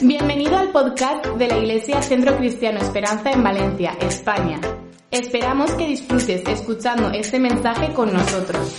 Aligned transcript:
Bienvenido 0.00 0.56
al 0.56 0.70
podcast 0.70 1.26
de 1.26 1.48
la 1.48 1.58
Iglesia 1.58 2.00
Centro 2.02 2.36
Cristiano 2.36 2.78
Esperanza 2.78 3.32
en 3.32 3.42
Valencia, 3.42 3.96
España. 4.00 4.60
Esperamos 5.10 5.72
que 5.72 5.88
disfrutes 5.88 6.46
escuchando 6.46 7.10
este 7.10 7.40
mensaje 7.40 7.92
con 7.92 8.12
nosotros. 8.12 8.78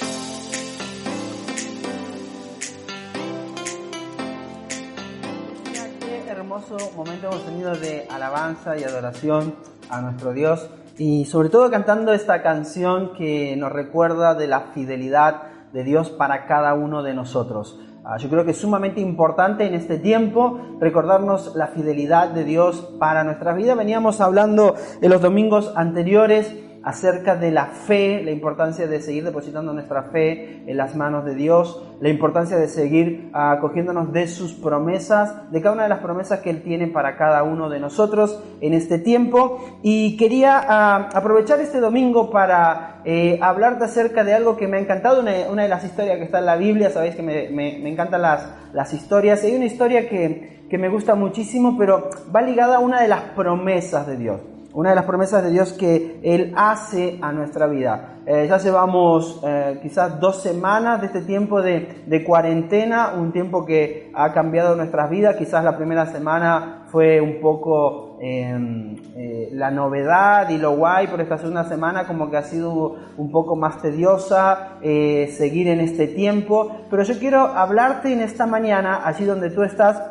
Qué 5.99 6.29
hermoso 6.29 6.77
momento 6.95 7.27
hemos 7.27 7.45
tenido 7.45 7.75
de 7.75 8.07
alabanza 8.09 8.77
y 8.77 8.85
adoración 8.85 9.55
a 9.89 9.99
nuestro 9.99 10.31
Dios 10.31 10.69
y 10.97 11.25
sobre 11.25 11.49
todo 11.49 11.69
cantando 11.69 12.13
esta 12.13 12.41
canción 12.41 13.11
que 13.13 13.57
nos 13.57 13.73
recuerda 13.73 14.35
de 14.35 14.47
la 14.47 14.71
fidelidad 14.73 15.43
de 15.73 15.83
Dios 15.83 16.11
para 16.11 16.45
cada 16.45 16.73
uno 16.75 17.03
de 17.03 17.13
nosotros. 17.13 17.77
Ah, 18.11 18.17
yo 18.17 18.27
creo 18.27 18.43
que 18.43 18.51
es 18.51 18.57
sumamente 18.57 19.01
importante 19.01 19.67
en 19.67 19.75
este 19.75 19.99
tiempo 19.99 20.59
recordarnos 20.79 21.55
la 21.55 21.67
fidelidad 21.67 22.29
de 22.29 22.43
Dios 22.43 22.91
para 22.97 23.23
nuestra 23.23 23.53
vida. 23.53 23.75
Veníamos 23.75 24.19
hablando 24.19 24.73
en 24.99 25.11
los 25.11 25.21
domingos 25.21 25.71
anteriores 25.75 26.55
acerca 26.89 27.35
de 27.35 27.51
la 27.51 27.67
fe, 27.67 28.23
la 28.23 28.31
importancia 28.31 28.87
de 28.87 28.99
seguir 28.99 29.23
depositando 29.23 29.73
nuestra 29.73 30.03
fe 30.03 30.63
en 30.65 30.75
las 30.75 30.95
manos 30.95 31.23
de 31.23 31.35
Dios, 31.35 31.83
la 32.01 32.09
importancia 32.09 32.57
de 32.57 32.67
seguir 32.67 33.29
acogiéndonos 33.31 34.11
de 34.11 34.27
sus 34.27 34.53
promesas, 34.53 35.51
de 35.51 35.61
cada 35.61 35.75
una 35.75 35.83
de 35.83 35.89
las 35.89 35.99
promesas 35.99 36.39
que 36.39 36.49
Él 36.49 36.63
tiene 36.63 36.87
para 36.87 37.15
cada 37.15 37.43
uno 37.43 37.69
de 37.69 37.79
nosotros 37.79 38.43
en 38.61 38.73
este 38.73 38.97
tiempo. 38.97 39.79
Y 39.83 40.17
quería 40.17 40.59
ah, 40.67 41.09
aprovechar 41.13 41.59
este 41.59 41.79
domingo 41.79 42.31
para 42.31 43.01
eh, 43.05 43.37
hablarte 43.39 43.85
acerca 43.85 44.23
de 44.23 44.33
algo 44.33 44.57
que 44.57 44.67
me 44.67 44.77
ha 44.77 44.79
encantado, 44.79 45.21
una, 45.21 45.61
de 45.61 45.69
las 45.69 45.83
historias 45.83 46.17
que 46.17 46.23
está 46.23 46.39
en 46.39 46.47
la 46.47 46.55
Biblia, 46.55 46.89
sabéis 46.89 47.15
que 47.15 47.21
me, 47.21 47.87
encantan 47.87 48.23
las, 48.23 48.93
historias. 48.93 49.43
Hay 49.43 49.55
una 49.55 49.65
historia 49.65 50.09
que 50.09 50.77
me 50.79 50.89
gusta 50.89 51.13
muchísimo, 51.13 51.77
pero 51.77 52.09
va 52.35 52.41
ligada 52.41 52.77
a 52.77 52.79
una 52.79 52.99
de 52.99 53.07
las 53.07 53.21
promesas 53.35 54.07
de 54.07 54.17
Dios 54.17 54.39
una 54.79 54.91
de 54.91 54.95
las 54.95 55.03
promesas 55.03 55.43
de 55.43 55.51
Dios 55.51 55.73
que 55.73 56.21
Él 56.23 56.53
hace 56.55 57.19
a 57.21 57.33
nuestra 57.33 57.67
vida. 57.67 58.19
Eh, 58.25 58.47
ya 58.47 58.57
llevamos 58.59 59.41
eh, 59.45 59.77
quizás 59.81 60.21
dos 60.21 60.41
semanas 60.41 61.01
de 61.01 61.07
este 61.07 61.21
tiempo 61.23 61.61
de, 61.61 62.23
cuarentena, 62.25 63.13
un 63.17 63.33
tiempo 63.33 63.65
que 63.65 64.09
ha 64.13 64.31
cambiado 64.31 64.77
nuestras 64.77 65.09
vidas. 65.09 65.35
Quizás 65.35 65.65
la 65.65 65.75
primera 65.75 66.05
semana 66.05 66.85
fue 66.87 67.19
un 67.19 67.41
poco 67.41 68.19
em, 68.21 68.95
eh, 69.17 69.49
la 69.51 69.69
novedad 69.69 70.49
y 70.49 70.57
lo 70.57 70.77
guay, 70.77 71.07
pero 71.07 71.23
esta 71.23 71.37
segunda 71.39 71.65
semana 71.65 72.07
como 72.07 72.31
que 72.31 72.37
ha 72.37 72.43
sido 72.43 72.95
un 73.17 73.31
poco 73.33 73.57
más 73.57 73.81
tediosa 73.81 74.77
seguir 74.81 75.67
en 75.67 75.81
este 75.81 76.07
tiempo. 76.07 76.85
Pero 76.89 77.03
yo 77.03 77.19
quiero 77.19 77.41
hablarte 77.41 78.13
en 78.13 78.21
esta 78.21 78.45
mañana, 78.45 79.01
allí 79.03 79.25
donde 79.25 79.49
tú 79.49 79.63
estás, 79.63 80.01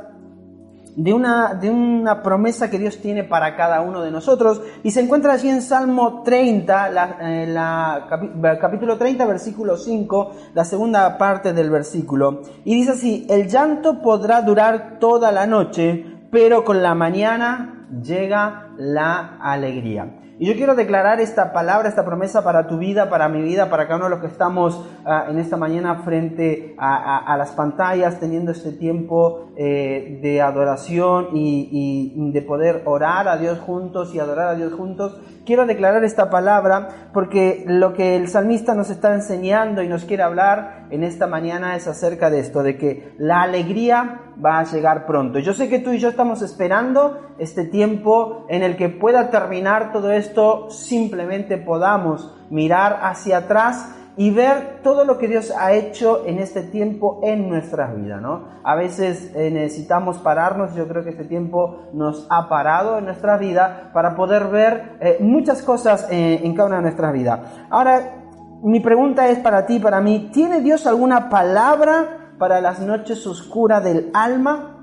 de 0.98 1.12
una, 1.12 1.54
de 1.54 1.70
una 1.70 2.24
promesa 2.24 2.68
que 2.68 2.78
Dios 2.78 2.98
tiene 2.98 3.22
para 3.22 3.54
cada 3.54 3.82
uno 3.82 4.02
de 4.02 4.10
nosotros 4.10 4.60
y 4.82 4.90
se 4.90 5.00
encuentra 5.00 5.34
allí 5.34 5.48
en 5.48 5.62
Salmo 5.62 6.24
30, 6.24 6.90
la, 6.90 8.08
capítulo 8.60 8.98
30, 8.98 9.24
versículo 9.24 9.76
5, 9.76 10.32
la 10.54 10.64
segunda 10.64 11.16
parte 11.16 11.52
del 11.52 11.70
versículo. 11.70 12.42
Y 12.64 12.74
dice 12.74 12.90
así, 12.90 13.26
el 13.30 13.48
llanto 13.48 14.02
podrá 14.02 14.42
durar 14.42 14.98
toda 14.98 15.30
la 15.30 15.46
noche, 15.46 16.04
pero 16.32 16.64
con 16.64 16.82
la 16.82 16.96
mañana 16.96 17.77
llega 18.02 18.68
la 18.76 19.38
alegría. 19.40 20.18
Y 20.40 20.46
yo 20.46 20.54
quiero 20.54 20.76
declarar 20.76 21.20
esta 21.20 21.52
palabra, 21.52 21.88
esta 21.88 22.04
promesa 22.04 22.44
para 22.44 22.68
tu 22.68 22.78
vida, 22.78 23.10
para 23.10 23.28
mi 23.28 23.42
vida, 23.42 23.68
para 23.68 23.88
cada 23.88 23.96
uno 23.96 24.04
de 24.04 24.10
los 24.10 24.20
que 24.20 24.28
estamos 24.28 24.88
ah, 25.04 25.26
en 25.28 25.36
esta 25.40 25.56
mañana 25.56 26.02
frente 26.04 26.76
a, 26.78 27.36
las 27.36 27.50
pantallas, 27.50 28.20
teniendo 28.20 28.52
este 28.52 28.70
tiempo 28.70 29.50
eh, 29.56 30.20
de 30.22 30.40
adoración 30.40 31.30
y, 31.34 32.12
y 32.14 32.30
de 32.30 32.42
poder 32.42 32.82
orar 32.84 33.26
a 33.26 33.36
Dios 33.36 33.58
juntos 33.58 34.14
y 34.14 34.20
adorar 34.20 34.50
a 34.50 34.54
Dios 34.54 34.72
juntos. 34.74 35.20
Quiero 35.44 35.66
declarar 35.66 36.04
esta 36.04 36.30
palabra 36.30 37.10
porque 37.12 37.64
lo 37.66 37.94
que 37.94 38.14
el 38.14 38.28
salmista 38.28 38.76
nos 38.76 38.90
está 38.90 39.14
enseñando 39.14 39.82
y 39.82 39.88
nos 39.88 40.04
quiere 40.04 40.22
hablar 40.22 40.86
en 40.90 41.02
esta 41.02 41.26
mañana 41.26 41.74
es 41.74 41.88
acerca 41.88 42.30
de 42.30 42.38
esto, 42.40 42.62
de 42.62 42.76
que 42.76 43.12
la 43.18 43.42
alegría 43.42 44.20
va 44.44 44.60
a 44.60 44.64
llegar 44.64 45.06
pronto. 45.06 45.38
Yo 45.38 45.52
sé 45.52 45.68
que 45.68 45.78
tú 45.78 45.92
y 45.92 45.98
yo 45.98 46.10
estamos 46.10 46.42
esperando 46.42 47.34
este 47.38 47.64
tiempo 47.64 47.77
en 47.82 48.62
el 48.62 48.76
que 48.76 48.88
pueda 48.88 49.30
terminar 49.30 49.92
todo 49.92 50.10
esto, 50.10 50.70
simplemente 50.70 51.58
podamos 51.58 52.34
mirar 52.50 53.00
hacia 53.02 53.38
atrás 53.38 53.94
y 54.18 54.32
ver 54.32 54.80
todo 54.82 55.04
lo 55.04 55.16
que 55.16 55.28
Dios 55.28 55.52
ha 55.56 55.72
hecho 55.72 56.26
en 56.26 56.40
este 56.40 56.62
tiempo 56.62 57.20
en 57.22 57.48
nuestras 57.48 57.94
vidas, 57.94 58.20
¿no? 58.20 58.48
A 58.64 58.74
veces 58.74 59.32
eh, 59.36 59.48
necesitamos 59.52 60.18
pararnos, 60.18 60.74
yo 60.74 60.88
creo 60.88 61.04
que 61.04 61.10
este 61.10 61.24
tiempo 61.24 61.84
nos 61.92 62.26
ha 62.28 62.48
parado 62.48 62.98
en 62.98 63.04
nuestra 63.04 63.36
vida 63.36 63.90
para 63.94 64.16
poder 64.16 64.48
ver 64.48 64.96
eh, 65.00 65.18
muchas 65.20 65.62
cosas 65.62 66.08
eh, 66.10 66.40
en 66.42 66.52
cada 66.54 66.66
una 66.66 66.76
de 66.78 66.82
nuestras 66.82 67.12
vidas. 67.12 67.40
Ahora, 67.70 68.24
mi 68.64 68.80
pregunta 68.80 69.28
es 69.28 69.38
para 69.38 69.66
ti, 69.66 69.78
para 69.78 70.00
mí, 70.00 70.30
¿tiene 70.32 70.62
Dios 70.62 70.88
alguna 70.88 71.28
palabra 71.28 72.32
para 72.40 72.60
las 72.60 72.80
noches 72.80 73.24
oscuras 73.24 73.84
del 73.84 74.10
alma? 74.14 74.77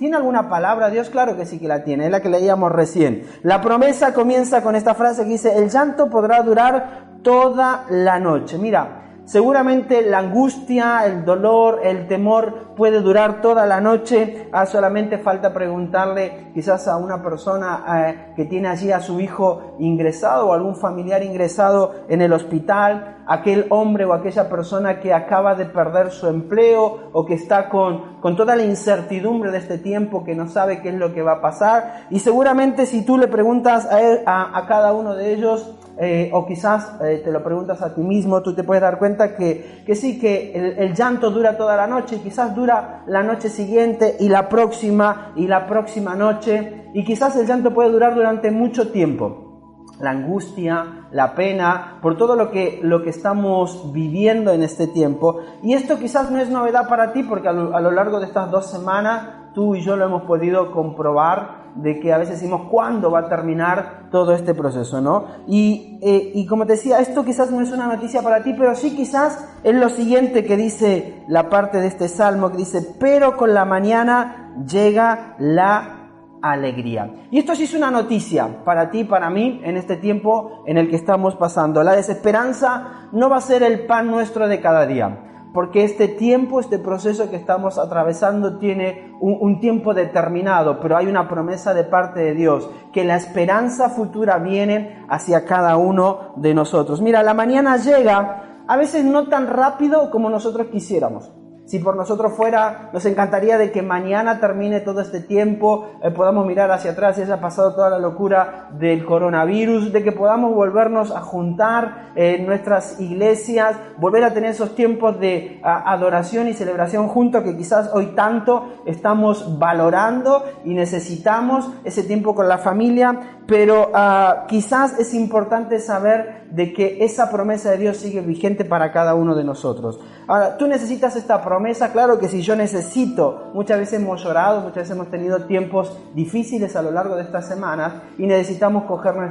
¿Tiene 0.00 0.16
alguna 0.16 0.48
palabra 0.48 0.88
Dios? 0.88 1.10
Claro 1.10 1.36
que 1.36 1.44
sí 1.44 1.58
que 1.58 1.68
la 1.68 1.84
tiene, 1.84 2.06
es 2.06 2.10
la 2.10 2.22
que 2.22 2.30
leíamos 2.30 2.72
recién. 2.72 3.26
La 3.42 3.60
promesa 3.60 4.14
comienza 4.14 4.62
con 4.62 4.74
esta 4.74 4.94
frase 4.94 5.24
que 5.24 5.28
dice, 5.28 5.58
el 5.58 5.68
llanto 5.68 6.08
podrá 6.08 6.42
durar 6.42 7.18
toda 7.22 7.84
la 7.90 8.18
noche. 8.18 8.56
Mira, 8.56 8.99
Seguramente 9.30 10.02
la 10.02 10.18
angustia, 10.18 11.06
el 11.06 11.24
dolor, 11.24 11.82
el 11.84 12.08
temor 12.08 12.74
puede 12.74 13.00
durar 13.00 13.40
toda 13.40 13.64
la 13.64 13.80
noche. 13.80 14.48
Ah, 14.50 14.66
solamente 14.66 15.18
falta 15.18 15.54
preguntarle 15.54 16.50
quizás 16.52 16.88
a 16.88 16.96
una 16.96 17.22
persona 17.22 17.84
eh, 18.08 18.32
que 18.34 18.46
tiene 18.46 18.66
allí 18.66 18.90
a 18.90 18.98
su 18.98 19.20
hijo 19.20 19.76
ingresado 19.78 20.48
o 20.48 20.52
algún 20.52 20.74
familiar 20.74 21.22
ingresado 21.22 21.94
en 22.08 22.22
el 22.22 22.32
hospital, 22.32 23.18
aquel 23.24 23.66
hombre 23.70 24.04
o 24.04 24.14
aquella 24.14 24.50
persona 24.50 24.98
que 24.98 25.14
acaba 25.14 25.54
de 25.54 25.66
perder 25.66 26.10
su 26.10 26.26
empleo 26.26 27.10
o 27.12 27.24
que 27.24 27.34
está 27.34 27.68
con, 27.68 28.16
con 28.20 28.34
toda 28.34 28.56
la 28.56 28.64
incertidumbre 28.64 29.52
de 29.52 29.58
este 29.58 29.78
tiempo, 29.78 30.24
que 30.24 30.34
no 30.34 30.48
sabe 30.48 30.82
qué 30.82 30.88
es 30.88 30.96
lo 30.96 31.14
que 31.14 31.22
va 31.22 31.34
a 31.34 31.40
pasar. 31.40 32.06
Y 32.10 32.18
seguramente 32.18 32.84
si 32.84 33.04
tú 33.04 33.16
le 33.16 33.28
preguntas 33.28 33.88
a, 34.26 34.58
a 34.58 34.66
cada 34.66 34.92
uno 34.92 35.14
de 35.14 35.32
ellos, 35.34 35.76
eh, 36.02 36.30
o 36.32 36.46
quizás 36.46 36.98
eh, 37.02 37.20
te 37.22 37.30
lo 37.30 37.44
preguntas 37.44 37.82
a 37.82 37.94
ti 37.94 38.00
mismo, 38.00 38.40
tú 38.40 38.54
te 38.54 38.64
puedes 38.64 38.80
dar 38.80 38.98
cuenta 38.98 39.36
que, 39.36 39.82
que 39.84 39.94
sí, 39.94 40.18
que 40.18 40.50
el, 40.78 40.94
llanto 40.94 41.30
dura 41.30 41.58
toda 41.58 41.76
la 41.76 41.86
noche, 41.86 42.22
quizás 42.22 42.54
dura 42.54 43.02
la 43.06 43.22
noche 43.22 43.50
siguiente 43.50 44.16
y 44.18 44.30
la 44.30 44.48
próxima 44.48 45.32
y 45.36 45.46
la 45.46 45.66
próxima 45.66 46.14
noche, 46.14 46.86
y 46.94 47.04
quizás 47.04 47.36
el 47.36 47.46
llanto 47.46 47.74
puede 47.74 47.90
durar 47.90 48.14
durante 48.14 48.50
mucho 48.50 48.90
tiempo. 48.90 49.84
La 50.00 50.12
angustia, 50.12 51.08
la 51.10 51.34
pena, 51.34 51.98
por 52.00 52.16
todo 52.16 52.34
lo 52.34 52.50
que, 52.50 52.80
lo 52.82 53.02
que 53.02 53.10
estamos 53.10 53.92
viviendo 53.92 54.52
en 54.52 54.62
este 54.62 54.86
tiempo. 54.86 55.40
Y 55.62 55.74
esto 55.74 55.98
quizás 55.98 56.30
no 56.30 56.38
es 56.38 56.48
novedad 56.48 56.88
para 56.88 57.12
ti 57.12 57.24
porque 57.24 57.48
a 57.48 57.52
lo 57.52 57.90
largo 57.90 58.20
de 58.20 58.24
estas 58.24 58.50
dos 58.50 58.70
semanas 58.70 59.52
tú 59.52 59.74
y 59.74 59.82
yo 59.82 59.96
lo 59.96 60.06
hemos 60.06 60.22
podido 60.22 60.72
comprobar 60.72 61.59
de 61.76 62.00
que 62.00 62.12
a 62.12 62.18
veces 62.18 62.40
decimos 62.40 62.68
cuándo 62.70 63.10
va 63.10 63.20
a 63.20 63.28
terminar 63.28 64.08
todo 64.10 64.32
este 64.34 64.54
proceso, 64.54 65.00
¿no? 65.00 65.26
Y, 65.46 65.98
eh, 66.02 66.32
y, 66.34 66.46
como 66.46 66.66
te 66.66 66.72
decía, 66.72 66.98
esto 66.98 67.24
quizás 67.24 67.50
no 67.50 67.60
es 67.60 67.72
una 67.72 67.86
noticia 67.86 68.22
para 68.22 68.42
ti, 68.42 68.54
pero 68.56 68.74
sí 68.74 68.94
quizás 68.96 69.46
es 69.62 69.74
lo 69.74 69.88
siguiente 69.88 70.44
que 70.44 70.56
dice 70.56 71.24
la 71.28 71.48
parte 71.48 71.78
de 71.78 71.86
este 71.86 72.08
salmo, 72.08 72.50
que 72.50 72.58
dice, 72.58 72.96
pero 72.98 73.36
con 73.36 73.54
la 73.54 73.64
mañana 73.64 74.54
llega 74.66 75.36
la 75.38 75.96
alegría. 76.42 77.26
Y 77.30 77.38
esto 77.38 77.54
sí 77.54 77.64
es 77.64 77.74
una 77.74 77.90
noticia 77.90 78.64
para 78.64 78.90
ti, 78.90 79.04
para 79.04 79.30
mí, 79.30 79.60
en 79.64 79.76
este 79.76 79.96
tiempo 79.96 80.64
en 80.66 80.78
el 80.78 80.88
que 80.88 80.96
estamos 80.96 81.36
pasando. 81.36 81.82
La 81.82 81.96
desesperanza 81.96 83.08
no 83.12 83.28
va 83.28 83.36
a 83.36 83.42
ser 83.42 83.62
el 83.62 83.86
pan 83.86 84.08
nuestro 84.08 84.48
de 84.48 84.60
cada 84.60 84.86
día 84.86 85.26
porque 85.52 85.84
este 85.84 86.08
tiempo, 86.08 86.60
este 86.60 86.78
proceso 86.78 87.30
que 87.30 87.36
estamos 87.36 87.78
atravesando 87.78 88.58
tiene 88.58 89.12
un, 89.20 89.60
tiempo 89.60 89.94
determinado, 89.94 90.80
pero 90.80 90.96
hay 90.96 91.06
una 91.06 91.28
promesa 91.28 91.74
de 91.74 91.84
parte 91.84 92.20
de 92.20 92.34
Dios, 92.34 92.70
que 92.92 93.04
la 93.04 93.16
esperanza 93.16 93.90
futura 93.90 94.38
viene 94.38 95.04
hacia 95.08 95.44
cada 95.44 95.76
uno 95.76 96.34
de 96.36 96.54
nosotros. 96.54 97.00
Mira, 97.00 97.22
la 97.22 97.34
mañana 97.34 97.76
llega 97.76 98.62
a 98.66 98.76
veces 98.76 99.04
no 99.04 99.28
tan 99.28 99.48
rápido 99.48 100.10
como 100.10 100.30
nosotros 100.30 100.68
quisiéramos. 100.68 101.32
Si 101.70 101.78
por 101.78 101.94
nosotros 101.94 102.32
fuera, 102.32 102.90
nos 102.92 103.06
encantaría 103.06 103.56
de 103.56 103.70
que 103.70 103.80
mañana 103.80 104.40
termine 104.40 104.80
todo 104.80 105.02
este 105.02 105.20
tiempo, 105.20 105.92
eh, 106.02 106.10
podamos 106.10 106.44
mirar 106.44 106.68
hacia 106.72 106.90
atrás 106.90 107.16
y 107.16 107.22
haya 107.22 107.40
pasado 107.40 107.76
toda 107.76 107.88
la 107.88 108.00
locura 108.00 108.70
del 108.72 109.04
coronavirus, 109.04 109.92
de 109.92 110.02
que 110.02 110.10
podamos 110.10 110.52
volvernos 110.52 111.12
a 111.12 111.20
juntar 111.20 112.10
en 112.16 112.44
nuestras 112.44 112.98
iglesias, 113.00 113.76
volver 113.98 114.24
a 114.24 114.34
tener 114.34 114.50
esos 114.50 114.74
tiempos 114.74 115.20
de 115.20 115.60
adoración 115.62 116.48
y 116.48 116.54
celebración 116.54 117.06
juntos 117.06 117.44
que 117.44 117.56
quizás 117.56 117.88
hoy 117.94 118.06
tanto 118.16 118.82
estamos 118.84 119.56
valorando 119.60 120.42
y 120.64 120.74
necesitamos 120.74 121.70
ese 121.84 122.02
tiempo 122.02 122.34
con 122.34 122.48
la 122.48 122.58
familia, 122.58 123.38
pero 123.46 123.92
ah, 123.94 124.44
quizás 124.48 124.98
es 124.98 125.14
importante 125.14 125.78
saber 125.78 126.39
de 126.50 126.72
que 126.72 127.04
esa 127.04 127.30
promesa 127.30 127.70
de 127.70 127.78
Dios 127.78 127.96
sigue 127.96 128.20
vigente 128.20 128.64
para 128.64 128.92
cada 128.92 129.14
uno 129.14 129.34
de 129.34 129.44
nosotros. 129.44 130.00
Ahora, 130.26 130.56
tú 130.56 130.66
necesitas 130.66 131.16
esta 131.16 131.42
promesa, 131.42 131.92
claro 131.92 132.18
que 132.18 132.28
si 132.28 132.42
yo 132.42 132.56
necesito, 132.56 133.50
muchas 133.54 133.78
veces 133.78 134.00
hemos 134.00 134.22
llorado, 134.22 134.60
muchas 134.60 134.76
veces 134.76 134.90
hemos 134.92 135.10
tenido 135.10 135.44
tiempos 135.46 135.98
difíciles 136.14 136.76
a 136.76 136.82
lo 136.82 136.90
largo 136.90 137.16
de 137.16 137.22
estas 137.22 137.46
semanas 137.46 137.94
y 138.18 138.26
necesitamos 138.26 138.84
cogernos 138.84 139.30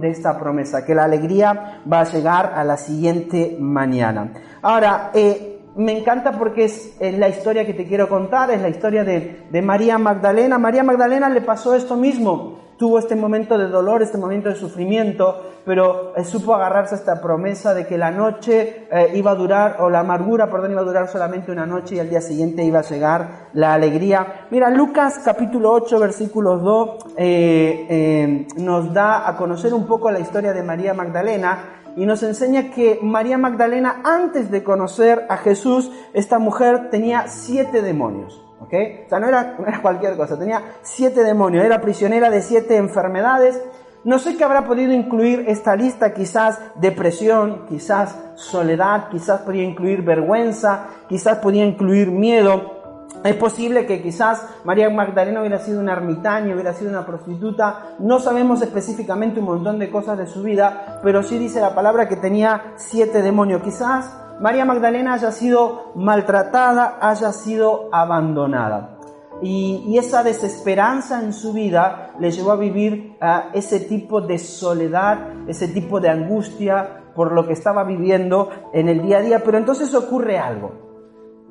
de 0.00 0.10
esta 0.10 0.38
promesa, 0.38 0.84
que 0.84 0.94
la 0.94 1.04
alegría 1.04 1.82
va 1.90 2.00
a 2.00 2.04
llegar 2.04 2.52
a 2.54 2.64
la 2.64 2.76
siguiente 2.76 3.56
mañana. 3.58 4.32
Ahora, 4.62 5.10
eh, 5.14 5.57
me 5.78 5.96
encanta 5.96 6.32
porque 6.32 6.64
es, 6.64 6.96
la 7.00 7.28
historia 7.28 7.64
que 7.64 7.72
te 7.72 7.86
quiero 7.86 8.08
contar, 8.08 8.50
es 8.50 8.60
la 8.60 8.68
historia 8.68 9.04
de, 9.04 9.62
María 9.62 9.96
Magdalena. 9.96 10.58
María 10.58 10.82
Magdalena 10.82 11.28
le 11.28 11.40
pasó 11.40 11.74
esto 11.74 11.96
mismo 11.96 12.58
tuvo 12.78 13.00
este 13.00 13.16
momento 13.16 13.58
de 13.58 13.66
dolor, 13.66 14.02
este 14.02 14.18
momento 14.18 14.48
de 14.48 14.54
sufrimiento, 14.54 15.42
pero 15.66 16.16
eh, 16.16 16.24
supo 16.24 16.54
agarrarse 16.54 16.94
a 16.94 16.98
esta 16.98 17.20
promesa 17.20 17.74
de 17.74 17.86
que 17.86 17.98
la 17.98 18.12
noche 18.12 18.86
eh, 18.90 19.10
iba 19.14 19.32
a 19.32 19.34
durar, 19.34 19.76
o 19.80 19.90
la 19.90 19.98
amargura, 19.98 20.48
perdón, 20.48 20.70
iba 20.70 20.82
a 20.82 20.84
durar 20.84 21.08
solamente 21.08 21.50
una 21.50 21.66
noche 21.66 21.96
y 21.96 21.98
al 21.98 22.08
día 22.08 22.20
siguiente 22.20 22.62
iba 22.62 22.78
a 22.78 22.82
llegar 22.82 23.48
la 23.52 23.74
alegría. 23.74 24.46
Mira, 24.50 24.70
Lucas 24.70 25.20
capítulo 25.24 25.72
8, 25.72 25.98
versículo 25.98 26.58
2, 26.58 27.14
eh, 27.16 28.46
nos 28.58 28.94
da 28.94 29.28
a 29.28 29.36
conocer 29.36 29.74
un 29.74 29.84
poco 29.84 30.12
la 30.12 30.20
historia 30.20 30.52
de 30.52 30.62
María 30.62 30.94
Magdalena 30.94 31.77
y 31.98 32.06
nos 32.06 32.22
enseña 32.22 32.70
que 32.70 33.00
María 33.02 33.38
Magdalena, 33.38 34.02
antes 34.04 34.52
de 34.52 34.62
conocer 34.62 35.26
a 35.28 35.36
Jesús, 35.36 35.90
esta 36.12 36.38
mujer 36.38 36.90
tenía 36.90 37.26
siete 37.26 37.82
demonios. 37.82 38.40
¿ok? 38.60 38.72
O 39.06 39.08
sea, 39.08 39.18
no 39.18 39.26
era, 39.26 39.56
cualquier 39.82 40.16
cosa, 40.16 40.38
tenía 40.38 40.62
siete 40.82 41.24
demonios, 41.24 41.64
era 41.64 41.80
prisionera 41.80 42.30
de 42.30 42.40
siete 42.40 42.76
enfermedades. 42.76 43.60
No 44.04 44.20
sé 44.20 44.36
qué 44.36 44.44
habrá 44.44 44.64
podido 44.64 44.92
incluir 44.92 45.46
esta 45.48 45.74
lista, 45.74 46.14
quizás 46.14 46.60
depresión, 46.76 47.66
quizás 47.68 48.16
soledad, 48.36 49.08
quizás 49.10 49.40
podía 49.40 49.64
incluir 49.64 50.02
vergüenza, 50.02 50.86
quizás 51.08 51.38
podía 51.38 51.64
incluir 51.64 52.12
miedo. 52.12 52.77
Es 53.24 53.34
posible 53.34 53.84
que 53.84 54.00
quizás 54.00 54.46
María 54.64 54.88
Magdalena 54.90 55.40
hubiera 55.40 55.58
sido 55.58 55.80
una 55.80 55.92
ermitaña, 55.92 56.54
hubiera 56.54 56.72
sido 56.72 56.90
una 56.90 57.04
prostituta. 57.04 57.96
No 57.98 58.20
sabemos 58.20 58.62
específicamente 58.62 59.40
un 59.40 59.46
montón 59.46 59.78
de 59.78 59.90
cosas 59.90 60.18
de 60.18 60.26
su 60.26 60.42
vida, 60.42 61.00
pero 61.02 61.22
sí 61.22 61.36
dice 61.38 61.60
la 61.60 61.74
palabra 61.74 62.08
que 62.08 62.16
tenía 62.16 62.74
siete 62.76 63.20
demonios. 63.22 63.62
Quizás 63.62 64.16
María 64.40 64.64
Magdalena 64.64 65.14
haya 65.14 65.32
sido 65.32 65.92
maltratada, 65.96 66.98
haya 67.00 67.32
sido 67.32 67.88
abandonada. 67.92 68.98
Y, 69.42 69.96
esa 69.98 70.22
desesperanza 70.22 71.22
en 71.22 71.32
su 71.32 71.52
vida 71.52 72.12
le 72.18 72.30
llevó 72.30 72.52
a 72.52 72.56
vivir 72.56 73.16
a 73.20 73.50
ese 73.52 73.80
tipo 73.80 74.20
de 74.20 74.38
soledad, 74.38 75.48
ese 75.48 75.68
tipo 75.68 76.00
de 76.00 76.08
angustia 76.08 77.04
por 77.14 77.32
lo 77.32 77.46
que 77.46 77.52
estaba 77.52 77.84
viviendo 77.84 78.48
en 78.72 78.88
el 78.88 79.02
día 79.02 79.18
a 79.18 79.22
día. 79.22 79.42
Pero 79.44 79.58
entonces 79.58 79.92
ocurre 79.94 80.38
algo. 80.38 80.87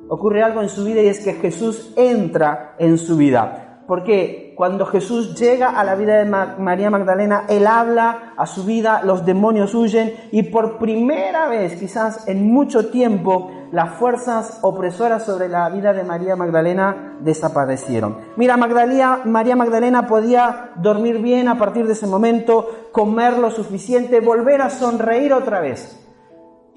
Ocurre 0.08 0.42
algo 0.42 0.62
en 0.62 0.68
su 0.68 0.84
vida 0.84 1.02
y 1.02 1.08
es 1.08 1.20
que 1.20 1.34
Jesús 1.34 1.92
entra 1.96 2.74
en 2.78 2.98
su 2.98 3.16
vida. 3.16 3.82
Porque 3.86 4.52
cuando 4.54 4.84
Jesús 4.84 5.34
llega 5.38 5.70
a 5.70 5.82
la 5.82 5.94
vida 5.94 6.18
de 6.18 6.26
María 6.26 6.90
Magdalena, 6.90 7.44
Él 7.48 7.66
habla 7.66 8.34
a 8.36 8.46
su 8.46 8.64
vida, 8.64 9.00
los 9.02 9.24
demonios 9.24 9.74
huyen 9.74 10.12
y 10.30 10.42
por 10.42 10.78
primera 10.78 11.48
vez, 11.48 11.76
quizás 11.76 12.28
en 12.28 12.52
mucho 12.52 12.90
tiempo, 12.90 13.50
las 13.72 13.94
fuerzas 13.94 14.58
opresoras 14.62 15.24
sobre 15.24 15.48
la 15.48 15.68
vida 15.70 15.92
de 15.92 16.04
María 16.04 16.36
Magdalena 16.36 17.16
desaparecieron. 17.20 18.18
Mira, 18.36 18.56
María 18.56 19.56
Magdalena 19.56 20.06
podía 20.06 20.70
dormir 20.76 21.18
bien 21.22 21.48
a 21.48 21.58
partir 21.58 21.86
de 21.86 21.92
ese 21.92 22.06
momento, 22.06 22.68
comer 22.92 23.38
lo 23.38 23.50
suficiente, 23.50 24.20
volver 24.20 24.60
a 24.60 24.70
sonreír 24.70 25.32
otra 25.32 25.60
vez. 25.60 26.07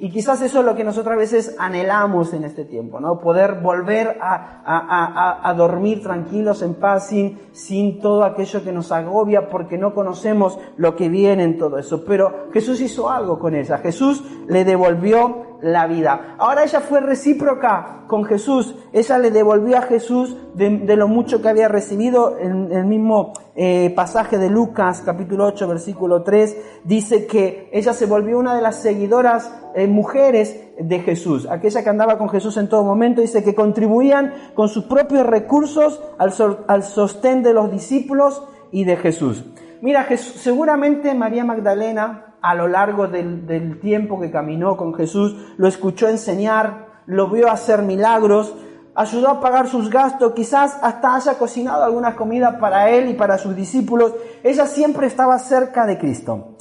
Y 0.03 0.09
quizás 0.09 0.42
eso 0.42 0.62
es 0.62 0.65
lo 0.65 0.74
que 0.74 0.83
nosotros 0.83 1.13
a 1.13 1.19
veces 1.19 1.56
anhelamos 1.59 2.33
en 2.33 2.44
este 2.44 2.65
tiempo, 2.65 3.00
¿no? 3.00 3.19
Poder 3.19 3.62
volver 3.62 4.18
a, 4.19 5.53
dormir 5.56 6.01
tranquilos, 6.01 6.63
en 6.63 6.74
paz, 6.74 7.09
sin, 7.09 7.38
sin 7.51 8.00
todo 8.00 8.24
aquello 8.24 8.63
que 8.63 8.71
nos 8.71 8.92
agobia, 8.92 9.48
porque 9.48 9.77
no 9.77 9.94
conocemos 9.94 10.57
lo 10.77 10.95
que 10.95 11.07
viene 11.07 11.44
en 11.44 11.59
todo 11.59 11.77
eso. 11.77 12.03
Pero 12.03 12.48
Jesús 12.51 12.81
hizo 12.81 13.12
algo 13.12 13.38
con 13.38 13.53
ella. 13.53 13.77
Jesús 13.77 14.24
le 14.48 14.65
devolvió 14.65 15.50
la 15.61 15.87
vida. 15.87 16.35
Ahora 16.37 16.63
ella 16.63 16.79
fue 16.79 16.99
recíproca 16.99 18.03
con 18.07 18.25
Jesús. 18.25 18.75
Ella 18.93 19.17
le 19.17 19.31
devolvió 19.31 19.77
a 19.77 19.83
Jesús 19.83 20.35
de, 20.53 20.95
lo 20.95 21.07
mucho 21.07 21.41
que 21.41 21.49
había 21.49 21.67
recibido. 21.67 22.37
En 22.37 22.71
el 22.71 22.85
mismo 22.85 23.33
eh, 23.55 23.91
pasaje 23.95 24.37
de 24.37 24.49
Lucas, 24.49 25.01
capítulo 25.05 25.45
8, 25.45 25.67
versículo 25.67 26.23
3, 26.23 26.57
dice 26.83 27.27
que 27.27 27.69
ella 27.71 27.93
se 27.93 28.05
volvió 28.05 28.39
una 28.39 28.55
de 28.55 28.61
las 28.61 28.77
seguidoras 28.77 29.53
eh, 29.75 29.87
mujeres 29.87 30.59
de 30.79 30.99
Jesús. 30.99 31.47
Aquella 31.49 31.83
que 31.83 31.89
andaba 31.89 32.17
con 32.17 32.29
Jesús 32.29 32.57
en 32.57 32.67
todo 32.67 32.83
momento. 32.83 33.21
Dice 33.21 33.43
que 33.43 33.55
contribuían 33.55 34.33
con 34.55 34.67
sus 34.67 34.85
propios 34.85 35.25
recursos 35.25 36.01
al, 36.17 36.33
al 36.67 36.83
sostén 36.83 37.43
de 37.43 37.53
los 37.53 37.71
discípulos 37.71 38.43
y 38.71 38.83
de 38.85 38.97
Jesús. 38.97 39.45
Mira, 39.81 40.07
seguramente 40.17 41.13
María 41.15 41.43
Magdalena 41.43 42.31
a 42.41 42.55
lo 42.55 42.67
largo 42.67 43.07
del, 43.07 43.79
tiempo 43.79 44.19
que 44.19 44.31
caminó 44.31 44.75
con 44.75 44.93
Jesús, 44.93 45.35
lo 45.57 45.67
escuchó 45.67 46.07
enseñar, 46.07 46.88
lo 47.05 47.29
vio 47.29 47.49
hacer 47.49 47.83
milagros, 47.83 48.55
ayudó 48.95 49.29
a 49.29 49.39
pagar 49.39 49.67
sus 49.67 49.89
gastos, 49.89 50.33
quizás 50.33 50.77
hasta 50.81 51.15
haya 51.15 51.35
cocinado 51.35 51.83
alguna 51.83 52.15
comida 52.15 52.57
para 52.59 52.89
él 52.89 53.09
y 53.09 53.13
para 53.13 53.38
sus 53.38 53.55
discípulos. 53.55 54.13
Ella 54.43 54.65
siempre 54.65 55.07
estaba 55.07 55.38
cerca 55.38 55.85
de 55.85 55.97
Cristo, 55.97 56.55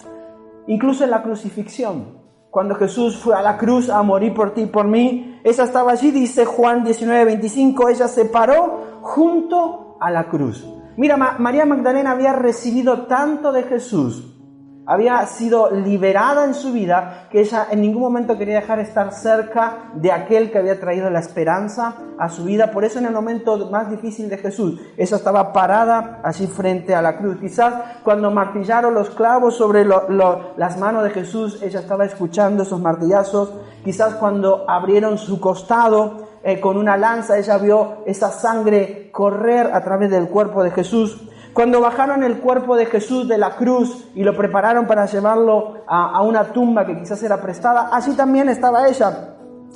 incluso 0.66 1.04
en 1.04 1.10
la 1.10 1.22
crucifixión. 1.22 2.20
Cuando 2.50 2.74
Jesús 2.74 3.16
fue 3.16 3.34
a 3.34 3.42
la 3.42 3.56
cruz 3.56 3.88
a 3.88 4.02
morir 4.02 4.34
por 4.34 4.52
ti 4.52 4.62
y 4.62 4.66
por 4.66 4.86
mí, 4.86 5.40
ella 5.44 5.64
estaba 5.64 5.92
allí, 5.92 6.10
dice 6.10 6.44
Juan 6.44 6.84
19, 6.84 7.24
25, 7.24 7.88
ella 7.88 8.08
se 8.08 8.26
paró 8.26 9.00
junto 9.00 9.96
a 10.00 10.10
la 10.10 10.28
cruz. 10.28 10.68
Mira, 10.96 11.16
María 11.16 11.64
Magdalena 11.64 12.10
había 12.10 12.32
recibido 12.32 13.06
tanto 13.06 13.52
de 13.52 13.62
Jesús 13.62 14.39
había 14.86 15.24
sido 15.26 15.70
liberada 15.70 16.44
en 16.44 16.54
su 16.54 16.72
vida, 16.72 17.28
que 17.30 17.40
ella 17.40 17.68
en 17.70 17.80
ningún 17.80 18.02
momento 18.02 18.36
quería 18.36 18.56
dejar 18.56 18.80
estar 18.80 19.12
cerca 19.12 19.90
de 19.94 20.10
aquel 20.10 20.50
que 20.50 20.58
había 20.58 20.80
traído 20.80 21.10
la 21.10 21.20
esperanza 21.20 21.94
a 22.18 22.28
su 22.28 22.44
vida. 22.44 22.70
Por 22.72 22.84
eso 22.84 22.98
en 22.98 23.06
el 23.06 23.12
momento 23.12 23.70
más 23.70 23.90
difícil 23.90 24.28
de 24.28 24.38
Jesús, 24.38 24.80
ella 24.96 25.16
estaba 25.16 25.52
parada 25.52 26.20
allí 26.24 26.46
frente 26.46 26.94
a 26.94 27.02
la 27.02 27.18
cruz. 27.18 27.38
Quizás 27.40 27.74
cuando 28.02 28.30
martillaron 28.30 28.94
los 28.94 29.10
clavos 29.10 29.56
sobre 29.56 29.84
las 29.84 30.78
manos 30.78 31.04
de 31.04 31.10
Jesús, 31.10 31.62
ella 31.62 31.80
estaba 31.80 32.04
escuchando 32.04 32.64
esos 32.64 32.80
martillazos. 32.80 33.52
Quizás 33.84 34.14
cuando 34.14 34.64
abrieron 34.68 35.18
su 35.18 35.40
costado, 35.40 36.30
eh, 36.42 36.58
con 36.58 36.78
una 36.78 36.96
lanza, 36.96 37.36
ella 37.38 37.58
vio 37.58 37.98
esa 38.06 38.30
sangre 38.30 39.10
correr 39.12 39.70
a 39.74 39.82
través 39.82 40.10
del 40.10 40.28
cuerpo 40.28 40.62
de 40.62 40.70
Jesús. 40.70 41.29
Cuando 41.52 41.80
bajaron 41.80 42.22
el 42.22 42.38
cuerpo 42.38 42.76
de 42.76 42.86
Jesús 42.86 43.26
de 43.26 43.36
la 43.36 43.56
cruz 43.56 44.08
y 44.14 44.22
lo 44.22 44.36
prepararon 44.36 44.86
para 44.86 45.06
llevarlo 45.06 45.82
a, 45.86 46.22
una 46.22 46.52
tumba 46.52 46.86
que 46.86 46.96
quizás 46.96 47.22
era 47.22 47.40
prestada, 47.40 47.88
así 47.92 48.12
también 48.16 48.48
estaba 48.48 48.88
ella. 48.88 49.34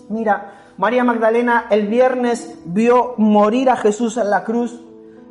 Mira, 0.08 0.52
María 0.76 1.02
Magdalena 1.02 1.66
el 1.70 1.88
viernes 1.88 2.58
vio 2.64 3.14
morir 3.16 3.70
a 3.70 3.76
Jesús 3.76 4.16
en 4.16 4.30
la 4.30 4.44
cruz. 4.44 4.80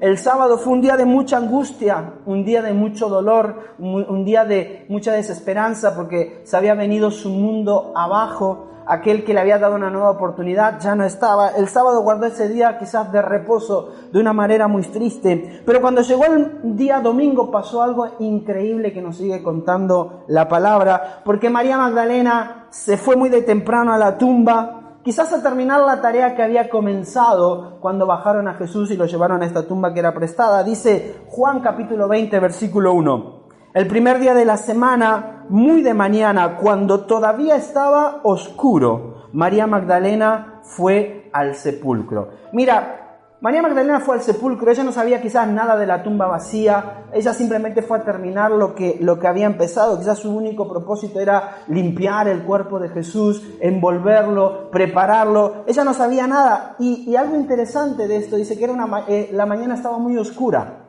El 0.01 0.17
sábado 0.17 0.57
fue 0.57 0.73
un 0.73 0.81
día 0.81 0.97
de 0.97 1.05
mucha 1.05 1.37
angustia, 1.37 2.15
un 2.25 2.43
día 2.43 2.61
de 2.61 2.73
mucho 2.73 3.07
dolor, 3.07 3.75
un 3.79 4.25
día 4.25 4.43
de 4.43 4.85
mucha 4.89 5.13
desesperanza 5.13 5.95
porque 5.95 6.41
se 6.43 6.57
había 6.57 6.73
venido 6.73 7.09
su 7.09 7.29
mundo 7.29 7.93
abajo 7.95 8.72
aquel 8.85 9.23
que 9.23 9.33
le 9.33 9.39
había 9.39 9.59
dado 9.59 9.75
una 9.75 9.89
nueva 9.89 10.11
oportunidad 10.11 10.79
ya 10.79 10.95
no 10.95 11.03
estaba. 11.03 11.49
El 11.49 11.67
sábado 11.67 12.01
guardó 12.01 12.25
ese 12.25 12.49
día 12.49 12.77
quizás 12.77 13.11
de 13.11 13.21
reposo 13.21 13.91
de 14.11 14.19
una 14.19 14.33
manera 14.33 14.67
muy 14.67 14.83
triste. 14.83 15.61
Pero 15.65 15.81
cuando 15.81 16.01
llegó 16.01 16.25
el 16.25 16.75
día 16.75 16.99
domingo 16.99 17.51
pasó 17.51 17.83
algo 17.83 18.07
increíble 18.19 18.93
que 18.93 19.01
nos 19.01 19.17
sigue 19.17 19.43
contando 19.43 20.23
la 20.27 20.47
palabra, 20.47 21.21
porque 21.23 21.49
María 21.49 21.77
Magdalena 21.77 22.67
se 22.69 22.97
fue 22.97 23.15
muy 23.15 23.29
de 23.29 23.41
temprano 23.41 23.93
a 23.93 23.97
la 23.97 24.17
tumba. 24.17 24.79
Quizás 25.03 25.33
a 25.33 25.43
terminar 25.43 25.81
la 25.81 25.99
tarea 25.99 26.33
que 26.33 26.43
había 26.43 26.69
comenzado 26.69 27.77
cuando 27.81 28.05
bajaron 28.05 28.47
a 28.47 28.53
Jesús 28.53 28.89
y 28.91 28.95
lo 28.95 29.05
llevaron 29.05 29.43
a 29.43 29.45
esta 29.45 29.67
tumba 29.67 29.93
que 29.93 29.99
era 29.99 30.13
prestada. 30.13 30.63
Dice 30.63 31.17
Juan 31.27 31.59
capítulo 31.59 32.07
20, 32.07 32.39
versículo 32.39 32.93
1. 32.93 33.42
El 33.73 33.87
primer 33.87 34.19
día 34.19 34.35
de 34.35 34.45
la 34.45 34.57
semana, 34.57 35.45
muy 35.49 35.81
de 35.81 35.95
mañana, 35.95 36.57
cuando 36.57 37.05
todavía 37.05 37.55
estaba 37.55 38.19
oscuro, 38.21 39.29
María 39.33 39.65
Magdalena 39.65 40.59
fue 40.61 41.31
al 41.33 41.55
sepulcro. 41.55 42.29
Mira, 42.51 43.17
María 43.41 43.63
Magdalena 43.63 43.99
fue 43.99 44.13
al 44.13 44.21
sepulcro, 44.21 44.69
ella 44.69 44.83
no 44.83 44.91
sabía 44.91 45.23
quizás 45.23 45.47
nada 45.47 45.75
de 45.75 45.87
la 45.87 46.03
tumba 46.03 46.27
vacía, 46.27 47.05
ella 47.13 47.33
simplemente 47.33 47.81
fue 47.81 47.97
a 47.97 48.03
terminar 48.03 48.51
lo 48.51 48.75
que, 48.75 48.99
lo 49.01 49.17
que 49.17 49.27
había 49.27 49.47
empezado, 49.47 49.97
quizás 49.97 50.19
su 50.19 50.29
único 50.29 50.69
propósito 50.69 51.19
era 51.19 51.63
limpiar 51.67 52.27
el 52.27 52.43
cuerpo 52.43 52.79
de 52.79 52.89
Jesús, 52.89 53.43
envolverlo, 53.59 54.69
prepararlo, 54.69 55.63
ella 55.65 55.83
no 55.83 55.95
sabía 55.95 56.27
nada. 56.27 56.75
Y, 56.77 57.15
algo 57.15 57.35
interesante 57.35 58.07
de 58.07 58.17
esto, 58.17 58.35
dice 58.35 58.55
que 58.55 58.65
era 58.65 58.73
una, 58.73 59.05
eh, 59.07 59.31
la 59.33 59.47
mañana 59.47 59.73
estaba 59.73 59.97
muy 59.97 60.15
oscura. 60.15 60.82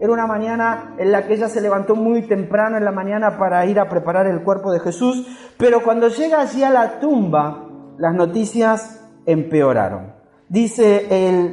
Era 0.00 0.12
una 0.12 0.26
mañana 0.26 0.94
en 0.98 1.12
la 1.12 1.26
que 1.26 1.34
ella 1.34 1.48
se 1.48 1.60
levantó 1.60 1.94
muy 1.94 2.22
temprano 2.22 2.76
en 2.76 2.84
la 2.84 2.92
mañana 2.92 3.38
para 3.38 3.64
ir 3.66 3.78
a 3.78 3.88
preparar 3.88 4.26
el 4.26 4.42
cuerpo 4.42 4.72
de 4.72 4.80
Jesús, 4.80 5.26
pero 5.56 5.82
cuando 5.82 6.08
llega 6.08 6.40
allí 6.40 6.62
a 6.64 6.70
la 6.70 6.98
tumba, 7.00 7.68
las 7.98 8.14
noticias 8.14 9.00
empeoraron. 9.26 10.12
Dice 10.48 11.06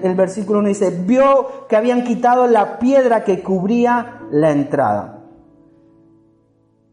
el, 0.03 0.15
versículo 0.15 0.60
1, 0.60 0.67
dice, 0.69 0.91
vio 1.05 1.67
que 1.69 1.75
habían 1.75 2.03
quitado 2.03 2.48
la 2.48 2.77
piedra 2.77 3.24
que 3.24 3.41
cubría 3.41 4.19
la 4.31 4.51
entrada. 4.51 5.21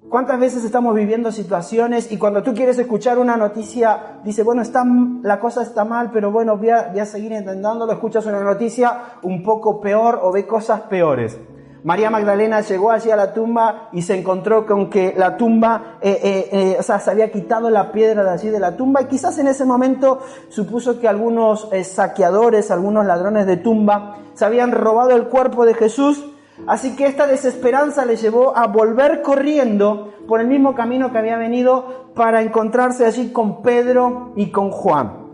¿Cuántas 0.08 0.40
veces 0.40 0.64
estamos 0.64 0.94
viviendo 0.94 1.30
situaciones 1.30 2.10
y 2.10 2.16
cuando 2.16 2.42
tú 2.42 2.54
quieres 2.54 2.78
escuchar 2.78 3.18
una 3.18 3.36
noticia, 3.36 4.20
dice, 4.24 4.42
bueno, 4.42 4.62
está, 4.62 4.82
la 5.22 5.38
cosa 5.38 5.62
está 5.62 5.84
mal, 5.84 6.10
pero 6.10 6.32
bueno, 6.32 6.56
voy 6.56 6.70
a, 6.70 6.92
a 6.98 7.04
seguir 7.04 7.32
intentándolo, 7.32 7.92
escuchas 7.92 8.24
una 8.24 8.40
noticia 8.42 9.18
un 9.22 9.42
poco 9.42 9.82
peor 9.82 10.18
o 10.22 10.32
ve 10.32 10.46
cosas 10.46 10.80
peores? 10.82 11.38
María 11.84 12.08
Magdalena 12.08 12.62
llegó 12.62 12.90
allí 12.90 13.10
a 13.10 13.16
la 13.16 13.34
tumba 13.34 13.90
y 13.92 14.00
se 14.00 14.18
encontró 14.18 14.64
con 14.66 14.88
que 14.88 15.14
la 15.14 15.36
tumba, 15.36 15.98
eh, 16.00 16.18
eh, 16.22 16.48
eh, 16.52 16.76
o 16.78 16.82
sea, 16.82 16.98
se 17.00 17.10
había 17.10 17.30
quitado 17.30 17.68
la 17.68 17.92
piedra 17.92 18.24
de 18.24 18.30
allí 18.30 18.48
de 18.48 18.60
la 18.60 18.76
tumba 18.76 19.02
y 19.02 19.06
quizás 19.06 19.38
en 19.38 19.46
ese 19.46 19.66
momento 19.66 20.20
supuso 20.48 20.98
que 20.98 21.06
algunos 21.06 21.68
saqueadores, 21.84 22.70
algunos 22.70 23.04
ladrones 23.04 23.46
de 23.46 23.58
tumba, 23.58 24.16
se 24.32 24.46
habían 24.46 24.72
robado 24.72 25.10
el 25.10 25.28
cuerpo 25.28 25.66
de 25.66 25.74
Jesús 25.74 26.24
Así 26.66 26.96
que 26.96 27.06
esta 27.06 27.26
desesperanza 27.26 28.04
le 28.04 28.16
llevó 28.16 28.56
a 28.56 28.66
volver 28.66 29.22
corriendo 29.22 30.12
por 30.26 30.40
el 30.40 30.48
mismo 30.48 30.74
camino 30.74 31.12
que 31.12 31.18
había 31.18 31.38
venido 31.38 32.12
para 32.14 32.42
encontrarse 32.42 33.06
allí 33.06 33.32
con 33.32 33.62
Pedro 33.62 34.32
y 34.36 34.50
con 34.50 34.70
Juan. 34.70 35.28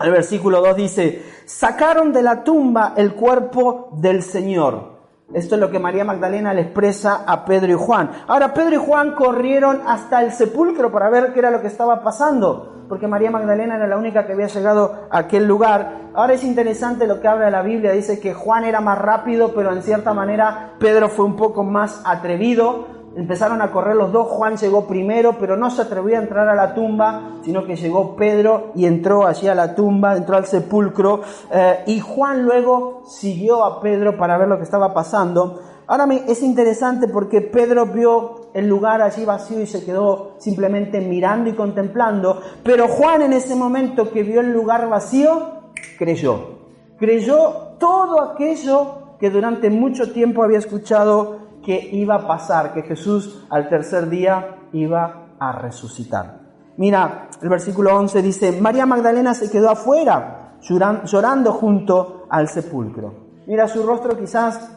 El 0.00 0.10
versículo 0.10 0.60
2 0.60 0.76
dice, 0.76 1.22
sacaron 1.44 2.12
de 2.12 2.22
la 2.22 2.42
tumba 2.42 2.94
el 2.96 3.14
cuerpo 3.14 3.90
del 3.92 4.22
Señor. 4.22 4.89
Esto 5.32 5.54
es 5.54 5.60
lo 5.60 5.70
que 5.70 5.78
María 5.78 6.04
Magdalena 6.04 6.52
le 6.52 6.62
expresa 6.62 7.24
a 7.26 7.44
Pedro 7.44 7.72
y 7.72 7.76
Juan. 7.76 8.10
Ahora 8.26 8.52
Pedro 8.52 8.74
y 8.74 8.84
Juan 8.84 9.14
corrieron 9.14 9.82
hasta 9.86 10.22
el 10.22 10.32
sepulcro 10.32 10.90
para 10.90 11.08
ver 11.10 11.32
qué 11.32 11.38
era 11.38 11.50
lo 11.50 11.60
que 11.60 11.68
estaba 11.68 12.02
pasando 12.02 12.80
porque 12.90 13.06
María 13.06 13.30
Magdalena 13.30 13.76
era 13.76 13.86
la 13.86 13.96
única 13.96 14.26
que 14.26 14.32
había 14.32 14.48
llegado 14.48 15.06
a 15.10 15.18
aquel 15.18 15.46
lugar. 15.46 16.10
Ahora 16.12 16.34
es 16.34 16.42
interesante 16.42 17.06
lo 17.06 17.20
que 17.20 17.28
habla 17.28 17.48
la 17.48 17.62
Biblia, 17.62 17.92
dice 17.92 18.18
que 18.18 18.34
Juan 18.34 18.64
era 18.64 18.80
más 18.80 18.98
rápido, 18.98 19.54
pero 19.54 19.72
en 19.72 19.84
cierta 19.84 20.12
manera 20.12 20.72
Pedro 20.80 21.08
fue 21.08 21.24
un 21.24 21.36
poco 21.36 21.62
más 21.62 22.02
atrevido. 22.04 22.99
Empezaron 23.16 23.60
a 23.60 23.72
correr 23.72 23.96
los 23.96 24.12
dos, 24.12 24.28
Juan 24.28 24.56
llegó 24.56 24.86
primero, 24.86 25.36
pero 25.38 25.56
no 25.56 25.68
se 25.70 25.82
atrevió 25.82 26.16
a 26.16 26.22
entrar 26.22 26.48
a 26.48 26.54
la 26.54 26.74
tumba, 26.74 27.38
sino 27.42 27.64
que 27.66 27.74
llegó 27.74 28.14
Pedro 28.14 28.70
y 28.76 28.86
entró 28.86 29.26
allí 29.26 29.48
a 29.48 29.54
la 29.54 29.74
tumba, 29.74 30.16
entró 30.16 30.36
al 30.36 30.46
sepulcro, 30.46 31.22
eh, 31.50 31.82
y 31.88 31.98
Juan 31.98 32.44
luego 32.44 33.02
siguió 33.06 33.64
a 33.64 33.80
Pedro 33.80 34.16
para 34.16 34.38
ver 34.38 34.46
lo 34.46 34.58
que 34.58 34.62
estaba 34.62 34.94
pasando. 34.94 35.60
Ahora 35.88 36.06
es 36.28 36.40
interesante 36.44 37.08
porque 37.08 37.40
Pedro 37.40 37.86
vio 37.86 38.52
el 38.54 38.68
lugar 38.68 39.02
allí 39.02 39.24
vacío 39.24 39.60
y 39.60 39.66
se 39.66 39.84
quedó 39.84 40.36
simplemente 40.38 41.00
mirando 41.00 41.50
y 41.50 41.54
contemplando, 41.54 42.40
pero 42.62 42.86
Juan 42.86 43.22
en 43.22 43.32
ese 43.32 43.56
momento 43.56 44.12
que 44.12 44.22
vio 44.22 44.40
el 44.40 44.52
lugar 44.52 44.88
vacío, 44.88 45.62
creyó. 45.98 46.60
Creyó 46.96 47.74
todo 47.80 48.20
aquello 48.22 49.16
que 49.18 49.30
durante 49.30 49.68
mucho 49.68 50.12
tiempo 50.12 50.44
había 50.44 50.58
escuchado 50.58 51.49
que 51.64 51.78
iba 51.92 52.14
a 52.14 52.26
pasar, 52.26 52.72
que 52.72 52.82
Jesús 52.82 53.46
al 53.50 53.68
tercer 53.68 54.08
día 54.08 54.56
iba 54.72 55.26
a 55.38 55.52
resucitar. 55.52 56.40
Mira, 56.76 57.28
el 57.42 57.48
versículo 57.48 57.96
11 57.96 58.22
dice, 58.22 58.60
María 58.60 58.86
Magdalena 58.86 59.34
se 59.34 59.50
quedó 59.50 59.70
afuera, 59.70 60.56
llorando 60.62 61.52
junto 61.52 62.26
al 62.30 62.48
sepulcro. 62.48 63.30
Mira, 63.46 63.68
su 63.68 63.82
rostro 63.82 64.16
quizás 64.16 64.70